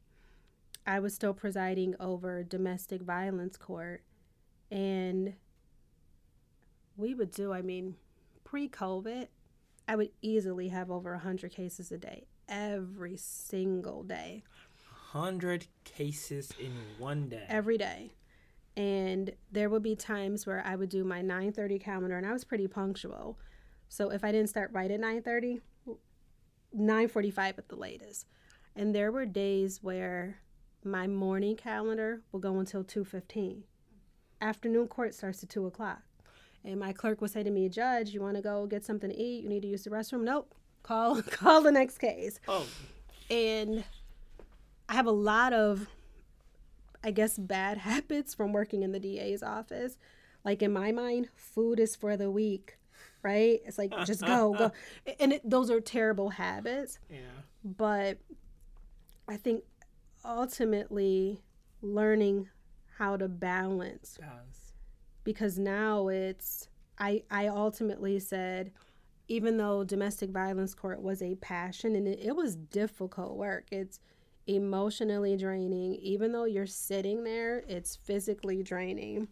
[0.88, 4.04] I was still presiding over domestic violence court.
[4.71, 5.34] And
[6.95, 7.95] we would do, I mean,
[8.43, 9.28] pre COVID,
[9.88, 14.43] I would easily have over 100 cases a day every single day.
[15.12, 17.45] 100 cases in one day.
[17.47, 18.13] Every day.
[18.75, 22.43] And there would be times where I would do my 9:30 calendar and I was
[22.43, 23.39] pretty punctual.
[23.88, 25.62] So if I didn't start right at 9:30,
[26.73, 28.27] 9:45 at the latest.
[28.75, 30.41] And there were days where
[30.84, 33.63] my morning calendar will go until 2:15.
[34.41, 36.03] Afternoon court starts at 2 o'clock.
[36.65, 39.15] And my clerk would say to me, Judge, you want to go get something to
[39.15, 39.43] eat?
[39.43, 40.23] You need to use the restroom?
[40.23, 40.53] Nope.
[40.85, 42.39] Call call the next case.
[42.47, 42.65] Oh.
[43.29, 43.83] And
[44.87, 45.87] I have a lot of
[47.03, 49.97] I guess bad habits from working in the DA's office.
[50.43, 52.77] Like in my mind, food is for the weak,
[53.23, 53.59] right?
[53.65, 54.71] It's like just go, go.
[55.19, 56.99] And it, those are terrible habits.
[57.09, 57.17] Yeah.
[57.63, 58.19] But
[59.27, 59.63] I think
[60.23, 61.41] ultimately
[61.81, 62.47] learning
[62.97, 64.73] how to balance Balance.
[65.23, 66.69] because now it's
[66.99, 68.71] I I ultimately said
[69.27, 73.99] even though domestic violence court was a passion and it, it was difficult work it's
[74.47, 79.27] emotionally draining even though you're sitting there it's physically draining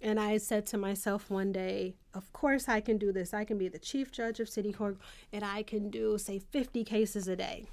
[0.00, 3.32] and I said to myself one day, of course I can do this.
[3.32, 4.98] I can be the chief judge of City Court
[5.32, 7.66] and I can do, say, 50 cases a day.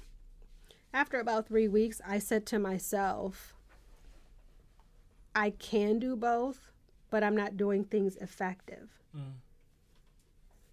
[0.92, 3.54] After about three weeks, I said to myself,
[5.34, 6.70] I can do both,
[7.10, 8.88] but I'm not doing things effective.
[9.16, 9.32] Mm.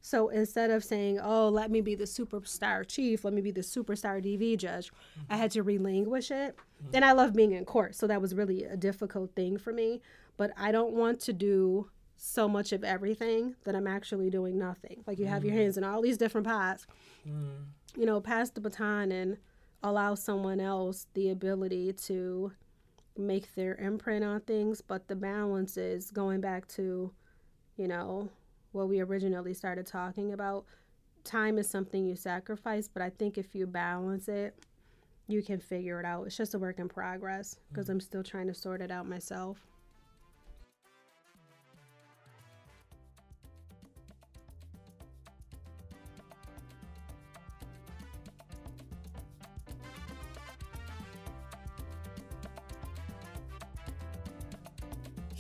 [0.02, 3.62] So instead of saying, oh, let me be the superstar chief, let me be the
[3.62, 4.92] superstar DV judge,
[5.30, 6.56] I had to relinquish it.
[6.94, 7.96] And I love being in court.
[7.96, 10.02] So that was really a difficult thing for me.
[10.38, 15.04] But I don't want to do so much of everything that I'm actually doing nothing.
[15.06, 16.88] Like you have your hands in all these different pots.
[17.28, 17.66] Mm.
[17.96, 19.38] You know, pass the baton and
[19.84, 22.52] allow someone else the ability to
[23.18, 24.82] make their imprint on things.
[24.82, 27.12] But the balance is going back to,
[27.78, 28.30] you know,
[28.72, 30.66] what we originally started talking about.
[31.24, 34.56] Time is something you sacrifice, but I think if you balance it,
[35.28, 36.26] you can figure it out.
[36.26, 37.92] It's just a work in progress because mm.
[37.92, 39.60] I'm still trying to sort it out myself.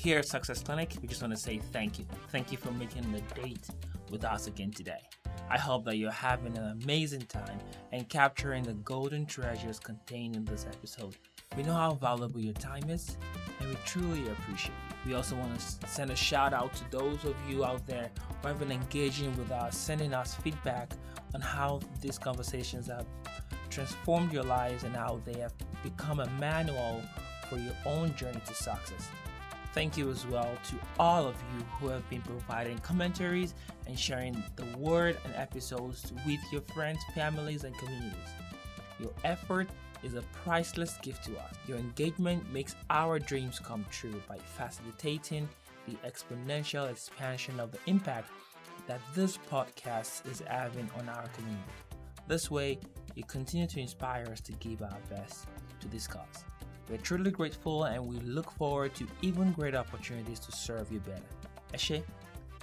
[0.01, 2.05] Here at Success Clinic, we just want to say thank you.
[2.29, 3.67] Thank you for making the date
[4.09, 4.97] with us again today.
[5.47, 7.59] I hope that you're having an amazing time
[7.91, 11.17] and capturing the golden treasures contained in this episode.
[11.55, 13.15] We know how valuable your time is,
[13.59, 15.11] and we truly appreciate you.
[15.11, 18.09] We also want to send a shout out to those of you out there
[18.41, 20.93] who have been engaging with us, sending us feedback
[21.35, 23.05] on how these conversations have
[23.69, 27.03] transformed your lives and how they have become a manual
[27.47, 29.07] for your own journey to success.
[29.73, 33.53] Thank you as well to all of you who have been providing commentaries
[33.87, 38.17] and sharing the word and episodes with your friends, families, and communities.
[38.99, 39.69] Your effort
[40.03, 41.55] is a priceless gift to us.
[41.67, 45.47] Your engagement makes our dreams come true by facilitating
[45.87, 48.29] the exponential expansion of the impact
[48.87, 51.63] that this podcast is having on our community.
[52.27, 52.79] This way,
[53.15, 55.47] you continue to inspire us to give our best
[55.79, 56.45] to this cause.
[56.91, 61.23] We're truly grateful and we look forward to even greater opportunities to serve you better.
[61.73, 62.03] Eshe,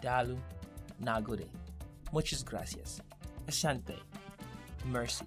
[0.02, 0.36] Dalu,
[1.02, 1.46] Nagode.
[2.12, 3.00] Muchas gracias.
[3.46, 3.96] Asante.
[4.84, 5.24] Mercy.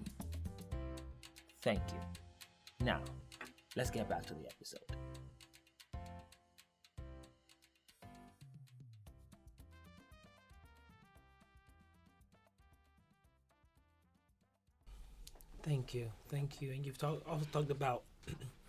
[1.62, 2.86] Thank you.
[2.86, 3.00] Now,
[3.74, 4.80] let's get back to the episode.
[15.64, 16.70] Thank you, thank you.
[16.70, 18.04] And you've talk, also talked about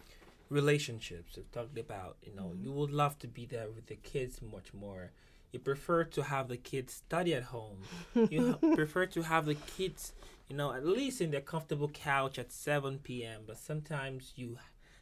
[0.53, 1.35] relationships.
[1.35, 2.63] we've talked about, you know, mm-hmm.
[2.63, 5.11] you would love to be there with the kids much more.
[5.51, 7.79] You prefer to have the kids study at home.
[8.15, 10.13] You ha- prefer to have the kids,
[10.47, 13.41] you know, at least in their comfortable couch at 7 p.m.
[13.45, 14.57] But sometimes you,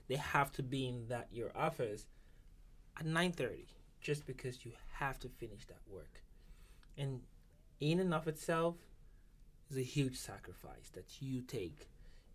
[0.08, 2.06] they have to be in that your office
[3.00, 3.68] at 9:30
[4.02, 6.24] just because you have to finish that work.
[6.98, 7.22] And
[7.80, 8.76] in and of itself
[9.70, 11.88] is a huge sacrifice that you take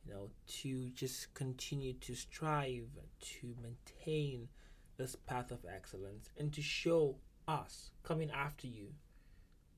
[0.07, 2.88] you know, to just continue to strive
[3.21, 4.49] to maintain
[4.97, 7.16] this path of excellence and to show
[7.49, 8.88] us coming after you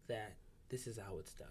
[0.06, 0.34] that
[0.68, 1.48] this is how it's done.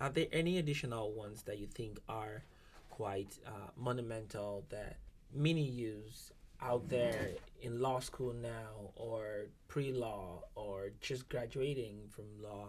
[0.00, 2.44] Are there any additional ones that you think are
[2.90, 4.96] quite uh, monumental that
[5.34, 12.68] many use out there in law school now or pre-law or just graduating from law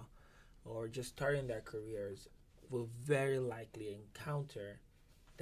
[0.65, 2.27] or just starting their careers
[2.69, 4.79] will very likely encounter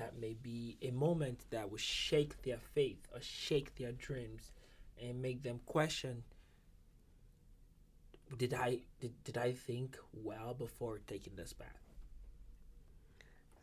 [0.02, 4.52] that may be a moment that will shake their faith or shake their dreams
[5.00, 6.24] and make them question
[8.38, 11.68] did I did, did I think well before taking this path?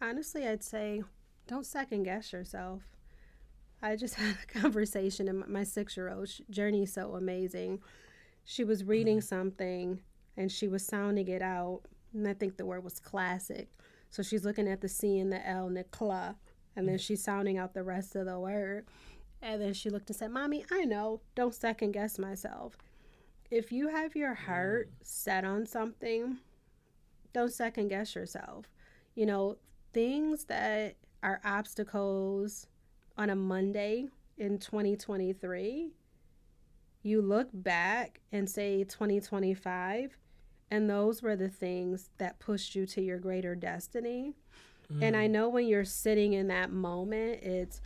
[0.01, 1.03] Honestly, I'd say
[1.49, 2.83] don't second guess yourself.
[3.83, 7.81] I just had a conversation, and my six year old journey is so amazing.
[8.45, 9.27] She was reading mm-hmm.
[9.27, 10.01] something
[10.37, 11.81] and she was sounding it out,
[12.15, 13.69] and I think the word was classic.
[14.11, 16.37] So she's looking at the C and the L cla,
[16.77, 17.01] and then mm-hmm.
[17.01, 18.87] she's sounding out the rest of the word.
[19.41, 22.77] And then she looked and said, Mommy, I know, don't second guess myself.
[23.51, 24.93] If you have your heart mm.
[25.03, 26.39] set on something,
[27.33, 28.67] don't second guess yourself.
[29.15, 29.57] You know,
[29.93, 32.67] things that are obstacles
[33.17, 35.93] on a Monday in 2023,
[37.03, 40.17] you look back and say 2025,
[40.71, 44.35] and those were the things that pushed you to your greater destiny.
[45.03, 45.31] And I mm.
[45.31, 47.81] know when you're sitting in that moment, it's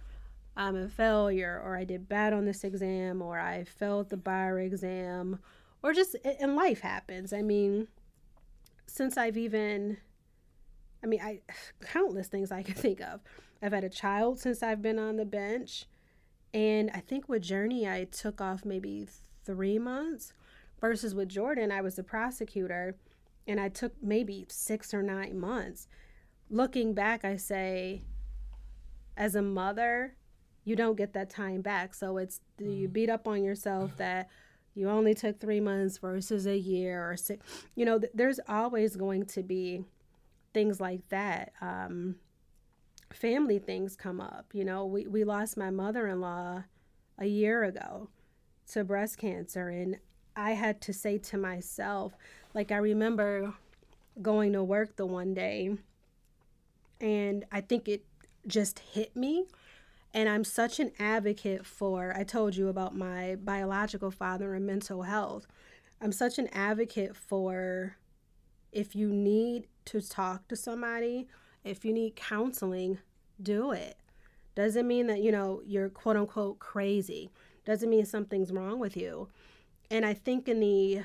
[0.56, 4.58] I'm a failure or I did bad on this exam or I failed the bar
[4.60, 5.40] exam
[5.82, 7.32] or just and life happens.
[7.32, 7.88] I mean,
[8.86, 9.96] since I've even
[11.02, 11.40] I mean, I
[11.84, 13.20] countless things I can think of.
[13.60, 15.86] I've had a child since I've been on the bench.
[16.54, 19.08] And I think with Journey I took off maybe
[19.44, 20.34] 3 months
[20.82, 22.96] versus with Jordan I was a prosecutor
[23.46, 25.88] and I took maybe 6 or 9 months.
[26.50, 28.02] Looking back, I say
[29.16, 30.16] as a mother,
[30.64, 31.94] you don't get that time back.
[31.94, 34.28] So it's you beat up on yourself that
[34.74, 37.44] you only took three months versus a year or six.
[37.74, 39.84] You know, th- there's always going to be
[40.52, 41.52] things like that.
[41.60, 42.16] Um,
[43.12, 44.46] family things come up.
[44.52, 46.64] You know, we, we lost my mother in law
[47.18, 48.08] a year ago
[48.72, 49.68] to breast cancer.
[49.68, 49.98] And
[50.36, 52.14] I had to say to myself,
[52.54, 53.54] like, I remember
[54.20, 55.76] going to work the one day,
[57.00, 58.04] and I think it
[58.46, 59.46] just hit me
[60.14, 65.02] and I'm such an advocate for, I told you about my biological father and mental
[65.02, 65.46] health.
[66.00, 67.96] I'm such an advocate for
[68.72, 71.28] if you need to talk to somebody,
[71.64, 72.98] if you need counseling,
[73.42, 73.96] do it.
[74.54, 77.30] Doesn't mean that, you know, you're quote unquote crazy.
[77.64, 79.28] Doesn't mean something's wrong with you.
[79.92, 81.02] And I think in the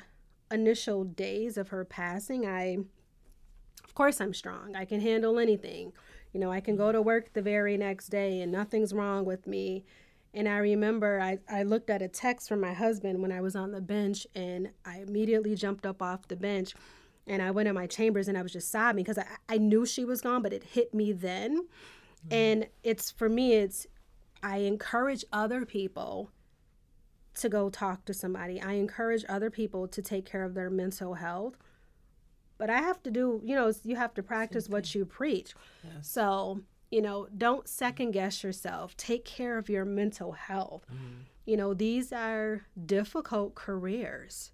[0.49, 2.77] initial days of her passing, I,
[3.83, 4.77] of course, I'm strong.
[4.77, 5.91] I can handle anything.
[6.31, 9.45] You know, I can go to work the very next day and nothing's wrong with
[9.45, 9.83] me.
[10.33, 13.57] And I remember I, I looked at a text from my husband when I was
[13.57, 16.73] on the bench and I immediately jumped up off the bench
[17.27, 19.85] and I went in my chambers and I was just sobbing because I, I knew
[19.85, 21.57] she was gone, but it hit me then.
[21.57, 22.33] Mm-hmm.
[22.33, 23.85] And it's for me, it's
[24.41, 26.31] I encourage other people
[27.39, 28.61] to go talk to somebody.
[28.61, 31.57] I encourage other people to take care of their mental health
[32.57, 35.53] but I have to do, you know, you have to practice what you preach.
[35.83, 36.09] Yes.
[36.09, 36.61] So,
[36.91, 38.97] you know, don't second guess yourself.
[38.97, 40.85] Take care of your mental health.
[40.91, 41.21] Mm-hmm.
[41.45, 44.51] You know, these are difficult careers.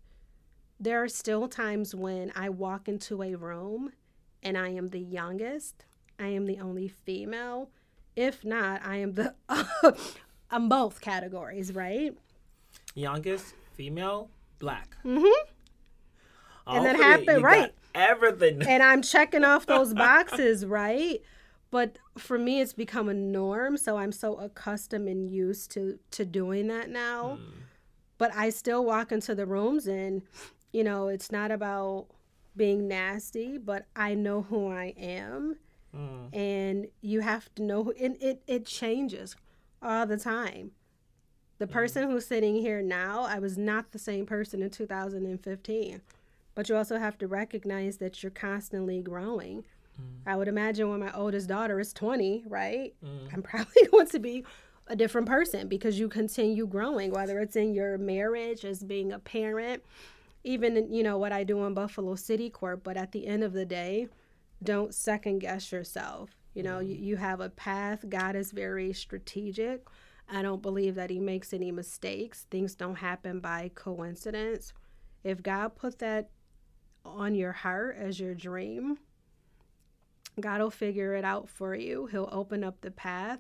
[0.80, 3.94] There are still times when I walk into a room
[4.42, 5.86] and I am the youngest,
[6.20, 7.70] I am the only female.
[8.16, 9.34] If not, I am the
[10.52, 12.16] I'm both categories, right?
[12.94, 14.30] Youngest, female,
[14.60, 14.98] black.
[15.04, 15.50] Mm-hmm.
[16.68, 17.74] and that happened, right?
[17.96, 18.62] everything.
[18.68, 21.22] And I'm checking off those boxes, right?
[21.72, 23.78] But for me, it's become a norm.
[23.78, 27.40] So I'm so accustomed and used to to doing that now.
[27.42, 27.52] Mm.
[28.18, 30.22] But I still walk into the rooms, and
[30.72, 32.08] you know, it's not about
[32.56, 35.58] being nasty, but I know who I am.
[35.96, 36.36] Mm.
[36.36, 39.36] And you have to know, and it, it changes
[39.82, 40.72] all the time.
[41.64, 46.02] The person who's sitting here now, I was not the same person in 2015.
[46.56, 49.64] But you also have to recognize that you're constantly growing.
[49.98, 50.04] Mm.
[50.28, 52.94] I would imagine when my oldest daughter is 20, right?
[53.02, 53.34] Mm.
[53.34, 54.44] I'm probably going to be
[54.88, 59.20] a different person because you continue growing, whether it's in your marriage, as being a
[59.20, 59.86] parent,
[60.44, 62.84] even, you know, what I do in Buffalo City Court.
[62.84, 64.10] But at the end of the day,
[64.62, 66.32] don't second guess yourself.
[66.56, 66.90] You know, mm.
[66.90, 68.04] you, you have a path.
[68.10, 69.88] God is very strategic.
[70.30, 72.46] I don't believe that He makes any mistakes.
[72.50, 74.74] Things don't happen by coincidence.
[75.24, 76.30] If God put that
[77.06, 78.98] on your heart as your dream,
[80.40, 82.08] God will figure it out for you.
[82.08, 83.40] He'll open up the path.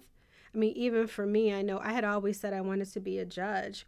[0.53, 3.17] I mean, even for me, I know I had always said I wanted to be
[3.17, 3.86] a judge.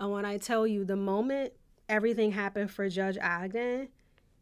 [0.00, 1.52] And when I tell you the moment
[1.88, 3.88] everything happened for Judge Ogden,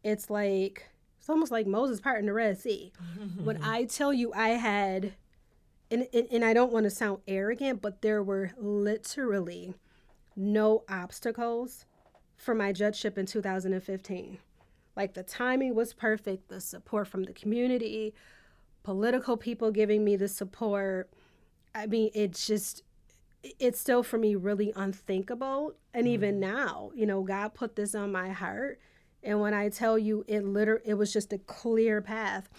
[0.03, 0.89] it's like,
[1.19, 2.91] it's almost like Moses part in the Red Sea.
[3.43, 5.13] when I tell you I had,
[5.89, 9.73] and, and, and I don't want to sound arrogant, but there were literally
[10.35, 11.85] no obstacles
[12.35, 14.37] for my judgeship in 2015.
[14.95, 18.13] Like the timing was perfect, the support from the community,
[18.83, 21.09] political people giving me the support.
[21.73, 22.83] I mean, it's just,
[23.59, 25.73] it's still for me really unthinkable.
[25.93, 26.13] And mm-hmm.
[26.13, 28.79] even now, you know, God put this on my heart.
[29.23, 32.49] And when I tell you, it literally, it was just a clear path.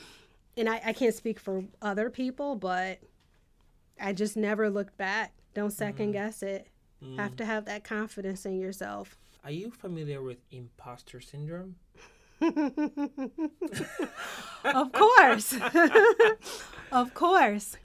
[0.57, 2.99] And I, I can't speak for other people, but
[4.01, 5.33] I just never looked back.
[5.55, 6.25] Don't second mm-hmm.
[6.25, 6.69] guess it.
[7.03, 7.17] Mm.
[7.17, 9.17] Have to have that confidence in yourself.
[9.45, 11.77] Are you familiar with imposter syndrome?
[12.41, 12.55] of
[14.93, 15.57] course.
[16.93, 17.77] of course.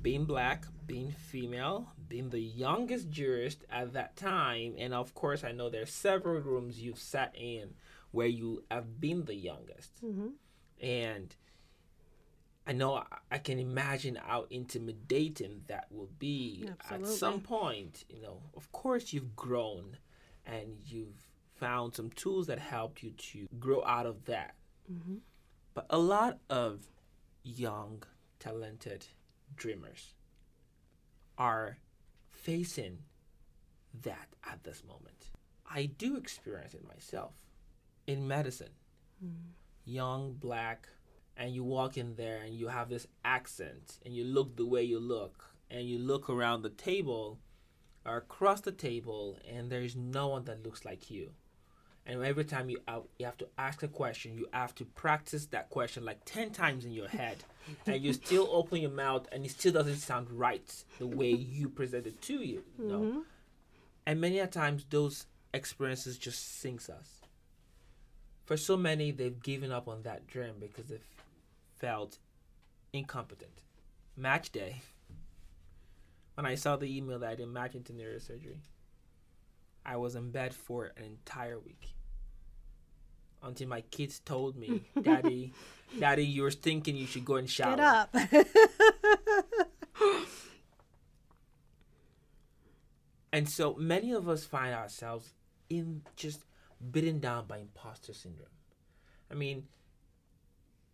[0.00, 5.52] Being black, being female, being the youngest jurist at that time, and of course, I
[5.52, 7.74] know there's several rooms you've sat in
[8.10, 10.04] where you have been the youngest.
[10.04, 10.28] Mm-hmm.
[10.84, 11.34] And
[12.66, 17.12] I know I can imagine how intimidating that will be Absolutely.
[17.12, 18.04] at some point.
[18.08, 19.96] You know, of course, you've grown
[20.46, 24.54] and you've found some tools that helped you to grow out of that.
[24.90, 25.16] Mm-hmm.
[25.74, 26.86] But a lot of
[27.42, 28.04] young,
[28.38, 29.06] talented
[29.56, 30.14] dreamers
[31.38, 31.78] are
[32.30, 32.98] facing
[34.02, 35.30] that at this moment.
[35.68, 37.34] I do experience it myself
[38.06, 38.70] in medicine.
[39.84, 40.88] Young, black,
[41.36, 44.82] and you walk in there and you have this accent and you look the way
[44.82, 47.38] you look and you look around the table
[48.04, 51.30] or across the table and there's no one that looks like you.
[52.04, 55.46] And every time you out, you have to ask a question, you have to practice
[55.46, 57.36] that question like 10 times in your head.
[57.86, 61.68] and you still open your mouth and it still doesn't sound right the way you
[61.68, 62.64] present it to you.
[62.78, 63.00] you know?
[63.00, 63.18] Mm-hmm.
[64.06, 67.20] And many a times those experiences just sinks us.
[68.44, 71.06] For so many, they've given up on that dream because they've
[71.82, 72.18] felt
[72.92, 73.64] incompetent.
[74.16, 74.82] Match day.
[76.34, 78.60] When I saw the email that I didn't match into neurosurgery,
[79.84, 81.94] I was in bed for an entire week.
[83.42, 85.52] Until my kids told me, Daddy,
[85.98, 87.76] Daddy, you were thinking you should go and shower.
[87.76, 88.14] Get up.
[93.34, 95.32] And so many of us find ourselves
[95.70, 96.44] in just
[96.90, 98.50] bitten down by imposter syndrome.
[99.30, 99.68] I mean,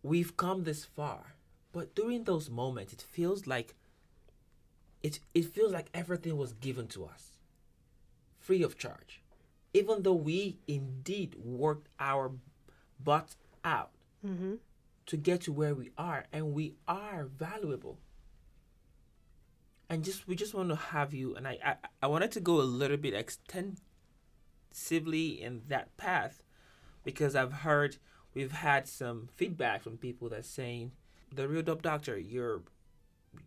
[0.03, 1.35] we've come this far,
[1.71, 3.75] but during those moments, it feels like
[5.01, 7.39] it, it feels like everything was given to us
[8.37, 9.21] free of charge.
[9.73, 12.31] Even though we indeed worked our
[13.03, 13.91] butts out
[14.21, 14.55] hmm
[15.05, 17.97] to get to where we are, and we are valuable.
[19.89, 22.61] And just we just want to have you, and I I, I wanted to go
[22.61, 26.43] a little bit extensively in that path,
[27.03, 27.97] because I've heard
[28.33, 30.91] we've had some feedback from people that saying,
[31.33, 32.61] the real dope doctor, your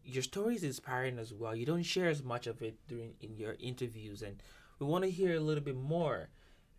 [0.04, 1.56] your story is inspiring as well.
[1.56, 4.42] You don't share as much of it during in your interviews, and
[4.78, 6.28] we want to hear a little bit more.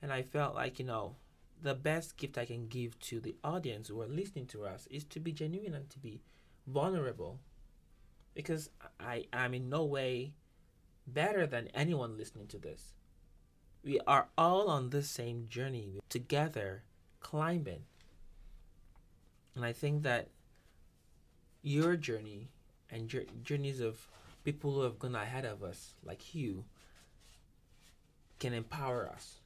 [0.01, 1.15] And I felt like you know
[1.61, 5.03] the best gift I can give to the audience who are listening to us is
[5.05, 6.21] to be genuine and to be
[6.67, 7.39] vulnerable.
[8.33, 10.33] Because I am in no way
[11.05, 12.93] better than anyone listening to this.
[13.83, 16.83] We are all on the same journey together,
[17.19, 17.83] climbing.
[19.55, 20.29] And I think that
[21.61, 22.49] your journey
[22.89, 24.07] and jour- journeys of
[24.43, 26.65] people who have gone ahead of us, like you,
[28.39, 29.39] can empower us.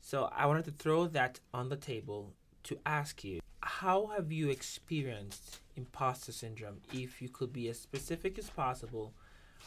[0.00, 2.32] So I wanted to throw that on the table
[2.64, 8.38] to ask you how have you experienced imposter syndrome if you could be as specific
[8.38, 9.12] as possible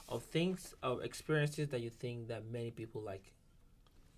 [0.10, 3.32] of things of experiences that you think that many people like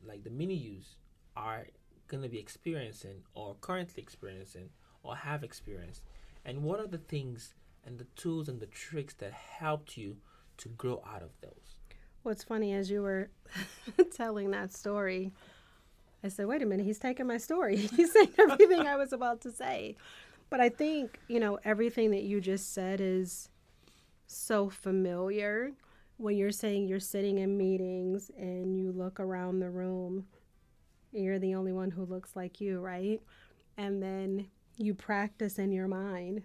[0.06, 0.96] like the mini use
[1.36, 1.68] are
[2.10, 4.70] to be experiencing or currently experiencing
[5.04, 6.01] or have experienced
[6.45, 7.54] and what are the things
[7.86, 10.18] and the tools and the tricks that helped you
[10.58, 11.78] to grow out of those
[12.24, 13.30] What's funny as you were
[14.16, 15.34] telling that story,
[16.24, 17.76] I said, wait a minute, he's taking my story.
[17.97, 19.97] He's saying everything I was about to say.
[20.49, 23.49] But I think, you know, everything that you just said is
[24.26, 25.74] so familiar
[26.16, 30.26] when you're saying you're sitting in meetings and you look around the room
[31.14, 33.22] you're the only one who looks like you, right?
[33.78, 34.47] And then
[34.78, 36.43] you practice in your mind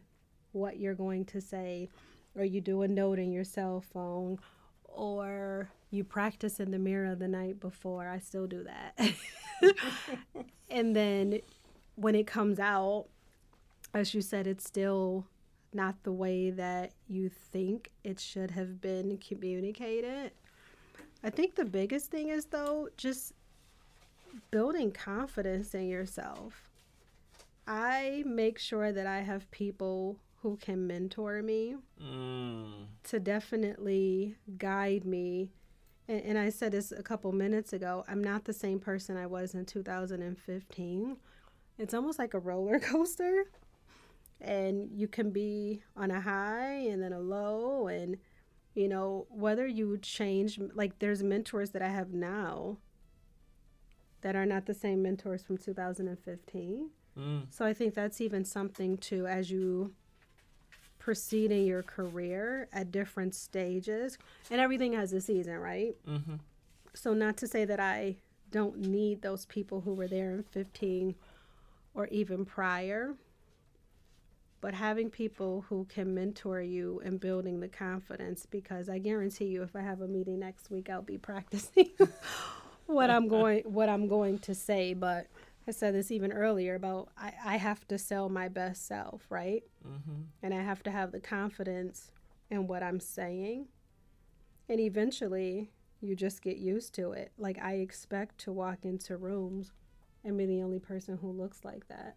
[0.53, 1.89] what you're going to say,
[2.37, 4.39] or you do a note in your cell phone,
[4.85, 8.09] or you practice in the mirror the night before.
[8.09, 9.15] I still do that.
[10.71, 11.41] and then
[11.95, 13.07] when it comes out,
[13.95, 15.27] as you said, it's still
[15.73, 20.33] not the way that you think it should have been communicated.
[21.23, 23.33] I think the biggest thing is, though, just
[24.51, 26.68] building confidence in yourself.
[27.69, 32.87] I make sure that I have people who can mentor me mm.
[33.05, 35.51] to definitely guide me.
[36.09, 39.27] And, and I said this a couple minutes ago I'm not the same person I
[39.27, 41.17] was in 2015.
[41.77, 43.45] It's almost like a roller coaster.
[44.41, 47.89] And you can be on a high and then a low.
[47.89, 48.17] And,
[48.75, 52.79] you know, whether you change, like there's mentors that I have now
[54.23, 56.91] that are not the same mentors from 2015.
[57.19, 57.47] Mm.
[57.51, 59.93] So I think that's even something to, as you
[60.99, 64.19] proceed in your career at different stages,
[64.51, 65.97] and everything has a season, right?
[66.07, 66.35] Mm-hmm.
[66.95, 68.17] So, not to say that I
[68.51, 71.15] don't need those people who were there in 15
[71.95, 73.15] or even prior,
[74.61, 79.63] but having people who can mentor you and building the confidence because I guarantee you
[79.63, 81.91] if I have a meeting next week I'll be practicing
[82.87, 85.27] what I'm going what I'm going to say but
[85.69, 89.63] I said this even earlier about I, I have to sell my best self, right?
[89.87, 90.23] Mm-hmm.
[90.43, 92.11] And I have to have the confidence
[92.51, 93.67] in what I'm saying.
[94.71, 97.33] And eventually you just get used to it.
[97.37, 99.73] Like I expect to walk into rooms
[100.25, 102.17] and be the only person who looks like that.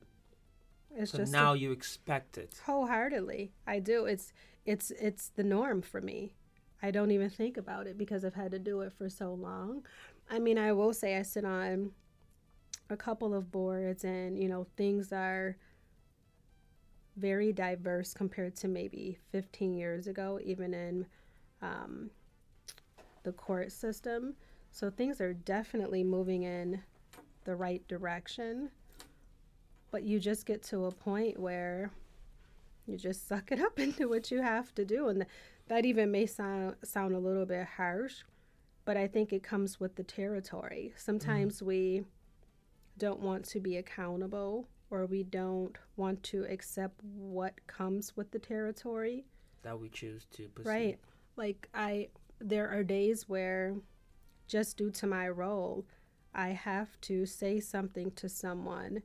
[0.95, 2.58] It's So just now you expect it.
[2.66, 3.52] wholeheartedly.
[3.68, 4.06] I do.
[4.06, 4.32] It's
[4.66, 6.36] it's it's the norm for me.
[6.82, 9.84] I don't even think about it because I've had to do it for so long.
[10.30, 11.91] I mean, I will say I sit on
[12.92, 15.56] a couple of boards and, you know, things are
[17.16, 21.06] very diverse compared to maybe 15 years ago, even in
[21.62, 22.10] um,
[23.24, 24.36] the court system.
[24.72, 26.82] So things are definitely moving in
[27.46, 28.70] the right direction.
[29.89, 31.92] But you just get to a point where
[32.86, 35.08] you just suck it up and do what you have to do.
[35.08, 35.26] And
[35.70, 38.24] that even may sound, sound a little bit harsh,
[38.84, 40.94] but I think it comes with the territory.
[40.98, 41.66] Sometimes mm-hmm.
[41.66, 42.04] we
[43.02, 48.38] don't want to be accountable or we don't want to accept what comes with the
[48.38, 49.26] territory
[49.64, 50.70] that we choose to pursue.
[50.70, 50.99] Right.
[51.36, 53.76] Like I there are days where
[54.47, 55.88] just due to my role,
[56.36, 59.02] I have to say something to someone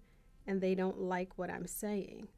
[0.46, 2.28] and they don't like what I'm saying.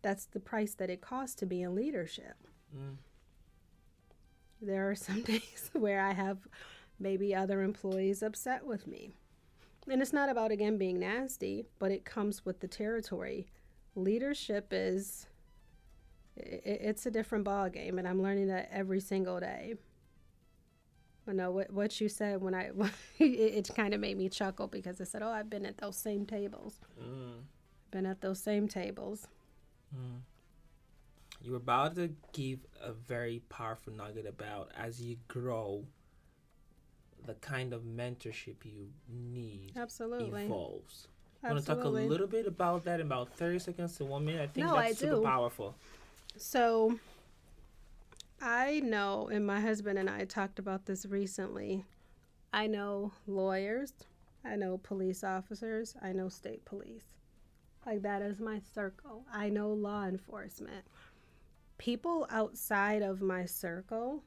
[0.00, 2.36] That's the price that it costs to be in leadership.
[2.74, 2.96] Mm.
[4.62, 6.38] There are some days where I have
[6.98, 9.18] maybe other employees upset with me.
[9.88, 13.46] And it's not about, again, being nasty, but it comes with the territory.
[13.94, 15.26] Leadership is,
[16.36, 19.74] it's a different ball game, and I'm learning that every single day.
[21.26, 22.70] I know what what you said when I
[23.18, 25.96] it, it kind of made me chuckle because I said, "Oh, I've been at those
[25.96, 26.78] same tables.
[27.02, 27.44] Mm.
[27.90, 29.26] Been at those same tables."
[29.94, 30.20] Mm.
[31.40, 35.84] You were about to give a very powerful nugget about as you grow,
[37.26, 41.08] the kind of mentorship you need absolutely evolves.
[41.42, 44.24] I want to talk a little bit about that in about thirty seconds to one
[44.24, 44.42] minute.
[44.42, 45.22] I think no, that's I super do.
[45.22, 45.74] powerful.
[46.36, 46.98] So
[48.40, 51.84] I know, and my husband and I talked about this recently.
[52.52, 53.92] I know lawyers,
[54.44, 57.04] I know police officers, I know state police.
[57.86, 59.24] Like that is my circle.
[59.32, 60.84] I know law enforcement.
[61.78, 64.22] People outside of my circle,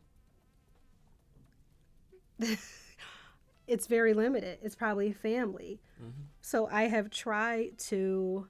[3.68, 4.59] it's very limited.
[4.61, 5.80] It's probably family.
[6.01, 6.24] Mm-hmm.
[6.41, 8.47] So I have tried to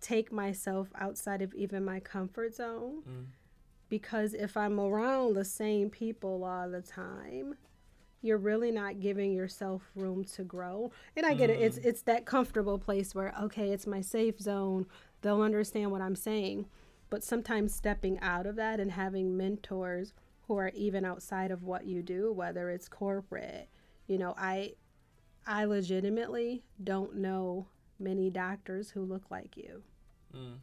[0.00, 3.02] take myself outside of even my comfort zone.
[3.08, 3.24] Mm
[3.90, 7.56] because if I'm around the same people all the time,
[8.22, 10.92] you're really not giving yourself room to grow.
[11.16, 11.54] And I get mm.
[11.54, 11.60] it.
[11.60, 11.84] It's mm.
[11.84, 14.86] it's that comfortable place where okay, it's my safe zone.
[15.20, 16.66] They'll understand what I'm saying.
[17.10, 20.14] But sometimes stepping out of that and having mentors
[20.46, 23.68] who are even outside of what you do, whether it's corporate,
[24.10, 24.74] you know, I
[25.46, 27.66] I legitimately don't know
[27.98, 29.82] many doctors who look like you.
[30.36, 30.56] Mm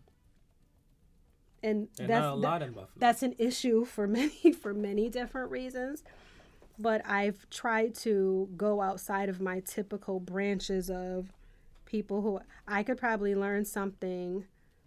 [1.63, 6.03] and They're that's that, that's an issue for many for many different reasons
[6.79, 11.31] but i've tried to go outside of my typical branches of
[11.85, 14.45] people who i could probably learn something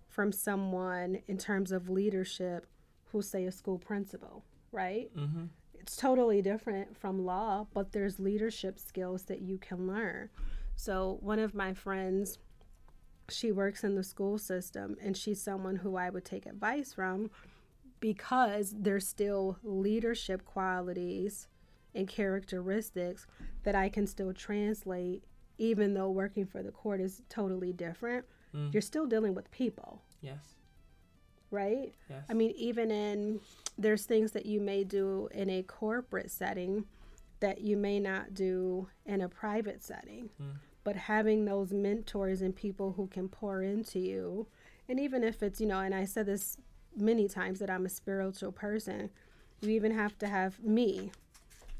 [0.09, 2.67] from someone in terms of leadership
[3.13, 5.45] who's say a school principal right mm-hmm.
[5.81, 10.29] It's totally different from law but there's leadership skills that you can learn
[10.77, 12.39] so one of my friends
[13.31, 17.31] she works in the school system and she's someone who I would take advice from
[18.01, 21.49] because there's still leadership qualities
[21.95, 23.27] and characteristics
[23.63, 25.25] that I can still translate
[25.59, 28.25] even though working for the court is totally different.
[28.55, 28.73] Mm.
[28.73, 30.01] You're still dealing with people.
[30.23, 30.57] Yes.
[31.51, 31.95] Right?
[32.09, 32.25] Yes.
[32.29, 33.41] I mean even in
[33.79, 36.85] there's things that you may do in a corporate setting
[37.41, 40.31] that you may not do in a private setting.
[40.41, 44.47] Mm but having those mentors and people who can pour into you
[44.89, 46.57] and even if it's you know and i said this
[46.97, 49.11] many times that i'm a spiritual person
[49.61, 51.11] you even have to have me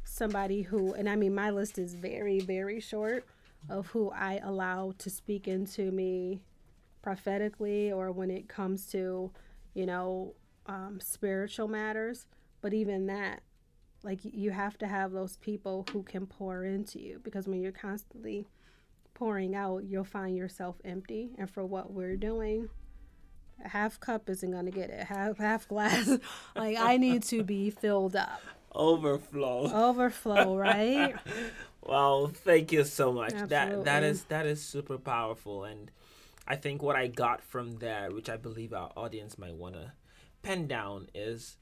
[0.05, 3.25] somebody who and i mean my list is very very short
[3.69, 6.41] of who i allow to speak into me
[7.03, 9.31] prophetically or when it comes to
[9.75, 10.35] you know
[10.67, 12.27] um, spiritual matters
[12.61, 13.43] but even that
[14.03, 17.73] like you have to have those people who can pour into you because when you're
[17.73, 18.47] constantly
[19.21, 21.31] pouring out, you'll find yourself empty.
[21.37, 22.71] And for what we're doing,
[23.63, 25.05] a half cup isn't gonna get it.
[25.07, 26.09] Half half glass,
[26.57, 28.41] like I need to be filled up.
[28.75, 29.71] Overflow.
[29.71, 31.15] Overflow, right?
[31.83, 33.35] well, thank you so much.
[33.35, 33.85] Absolutely.
[33.85, 35.91] That that is that is super powerful, and
[36.51, 39.93] I think what I got from that, which I believe our audience might wanna
[40.43, 41.59] pen down, is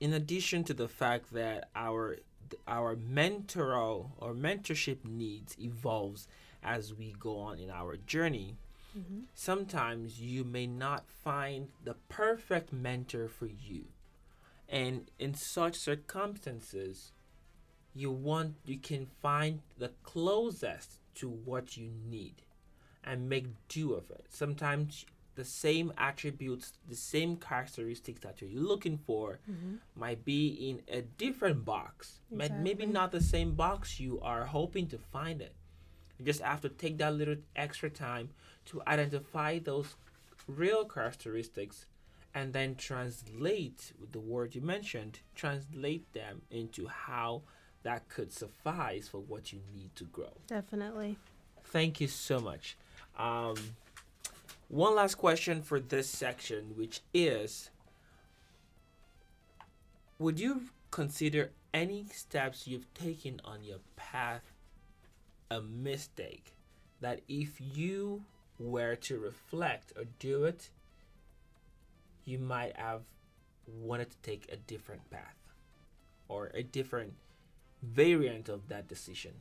[0.00, 2.18] in addition to the fact that our
[2.66, 6.26] our mentoral or mentorship needs evolves
[6.60, 8.56] as we go on in our journey.
[8.98, 9.20] Mm-hmm.
[9.32, 13.84] Sometimes you may not find the perfect mentor for you.
[14.68, 17.12] And in such circumstances,
[17.94, 22.42] you want you can find the closest to what you need
[23.04, 24.24] and make do of it.
[24.30, 29.76] Sometimes the same attributes, the same characteristics that you're looking for Mm-hmm.
[29.96, 32.20] might be in a different box.
[32.30, 35.54] But Maybe not the same box you are hoping to find it.
[36.18, 38.28] You just have to take that little extra time
[38.66, 39.96] to identify those
[40.46, 41.86] real characteristics
[42.34, 47.42] and then translate the word you mentioned, translate them into how
[47.82, 50.32] that could suffice for what you need to grow.
[50.46, 51.16] Definitely.
[51.64, 52.76] Thank you so much.
[53.18, 53.56] Um,
[54.68, 57.70] one last question for this section, which is
[60.18, 64.52] Would you consider any steps you've taken on your path
[65.50, 66.54] a mistake?
[67.00, 68.24] That if you
[68.58, 70.70] were to reflect or do it,
[72.24, 73.02] you might have
[73.66, 75.36] wanted to take a different path
[76.28, 77.14] or a different
[77.82, 79.32] variant of that decision?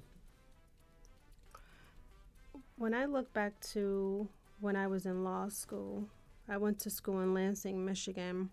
[2.82, 4.27] When I look back to
[4.59, 6.07] when I was in law school,
[6.49, 8.49] I went to school in Lansing, Michigan,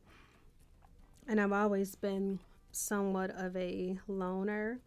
[1.26, 2.38] and I've always been
[2.70, 4.80] somewhat of a loner.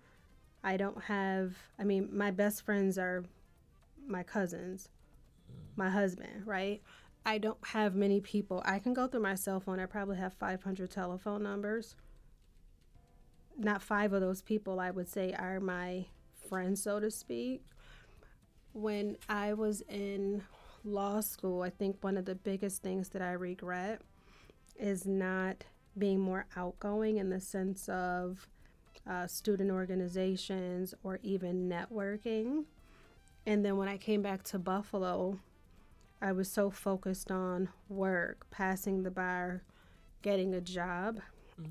[0.63, 3.23] I don't have, I mean, my best friends are
[4.05, 4.89] my cousins,
[5.75, 6.83] my husband, right?
[7.25, 8.61] I don't have many people.
[8.63, 9.79] I can go through my cell phone.
[9.79, 11.95] I probably have 500 telephone numbers.
[13.57, 16.05] Not five of those people, I would say, are my
[16.47, 17.63] friends, so to speak.
[18.73, 20.43] When I was in
[20.83, 24.01] law school, I think one of the biggest things that I regret
[24.79, 25.65] is not
[25.97, 28.47] being more outgoing in the sense of
[29.07, 32.65] uh, student organizations or even networking.
[33.45, 35.39] And then when I came back to Buffalo,
[36.21, 39.63] I was so focused on work, passing the bar,
[40.21, 41.19] getting a job.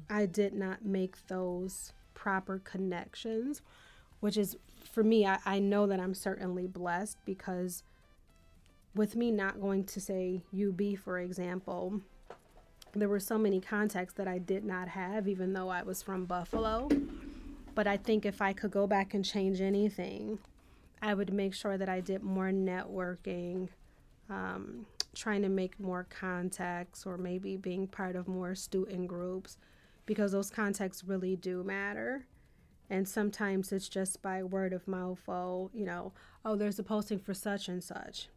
[0.08, 3.62] I did not make those proper connections,
[4.20, 4.56] which is
[4.90, 7.82] for me, I, I know that I'm certainly blessed because
[8.94, 12.00] with me not going to say UB, for example,
[12.92, 16.24] there were so many contacts that I did not have, even though I was from
[16.24, 16.88] Buffalo.
[17.74, 20.40] But I think if I could go back and change anything,
[21.00, 23.68] I would make sure that I did more networking,
[24.28, 29.56] um, trying to make more contacts, or maybe being part of more student groups,
[30.04, 32.26] because those contacts really do matter.
[32.90, 36.12] And sometimes it's just by word of mouth, oh, you know,
[36.44, 38.28] oh, there's a posting for such and such.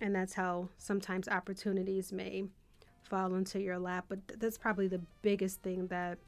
[0.00, 2.46] And that's how sometimes opportunities may
[3.04, 4.06] fall into your lap.
[4.08, 6.18] But th- that's probably the biggest thing that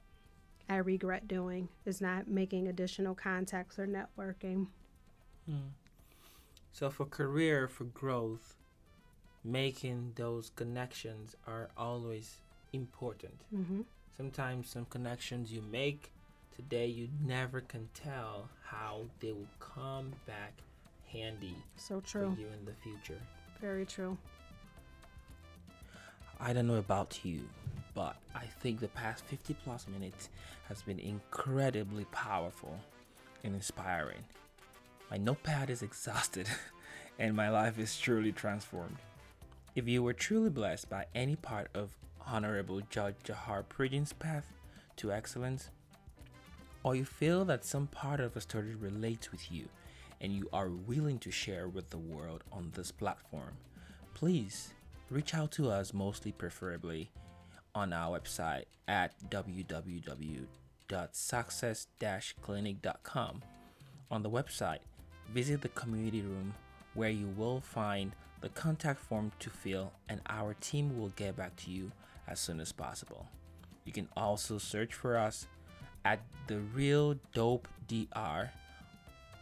[0.68, 4.68] I regret doing is not making additional contacts or networking.
[6.72, 8.55] So for career, for growth,
[9.45, 12.37] making those connections are always
[12.72, 13.43] important.
[13.51, 13.83] hmm
[14.16, 16.11] Sometimes some connections you make
[16.57, 20.52] today, you never can tell how they will come back
[21.12, 22.36] handy So for true.
[22.38, 23.20] you in the future.
[23.61, 24.16] Very true.
[26.40, 27.48] I don't know about you,
[27.94, 30.28] but I think the past 50 plus minutes
[30.68, 32.78] has been incredibly powerful
[33.44, 34.22] and inspiring.
[35.11, 36.48] My notepad is exhausted
[37.18, 38.96] and my life is truly transformed.
[39.74, 41.90] If you were truly blessed by any part of
[42.26, 44.52] Honorable Judge JaHarr Pridgen's path
[44.96, 45.70] to excellence,
[46.87, 49.68] or you feel that some part of the story relates with you
[50.20, 53.57] and you are willing to share with the world on this platform,
[54.14, 54.72] please
[55.11, 57.11] reach out to us, mostly preferably
[57.74, 60.47] on our website at www.success
[62.41, 63.43] clinic.com.
[64.12, 64.78] On the website,
[65.34, 66.55] visit the community room
[66.95, 68.12] where you will find
[68.43, 71.91] the contact form to fill, and our team will get back to you
[72.28, 73.26] as soon as possible.
[73.84, 75.49] You can also search for us
[76.07, 78.50] at the real dope dr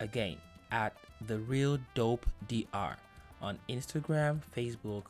[0.01, 0.37] again
[0.71, 0.97] at
[1.27, 2.97] the real dope dr
[3.43, 5.05] on instagram facebook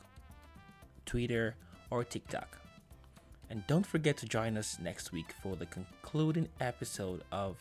[1.05, 1.55] twitter
[1.89, 2.57] or tiktok.
[3.49, 7.57] And don't forget to join us next week for the concluding episode of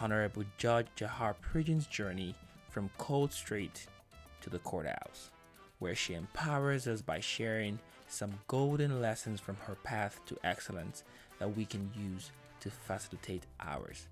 [0.00, 2.34] honorable judge JaHarr pridgen's journey
[2.70, 3.86] from Coit street
[4.40, 5.30] to the courthouse
[5.78, 7.78] where she empowers us by sharing
[8.08, 11.04] some golden lessons from her path to excellence
[11.38, 14.06] that we can use to facilitate ours.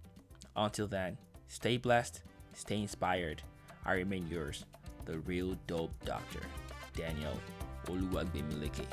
[0.55, 1.18] Until then,
[1.49, 2.22] stay blessed,
[2.55, 3.42] stay inspired.
[3.84, 4.64] I remain yours,
[5.05, 6.40] the real dope doctor,
[6.94, 7.38] Daniel
[7.86, 8.86] Oluwagbemileke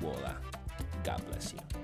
[0.00, 0.36] Wola.
[1.02, 1.83] God bless you.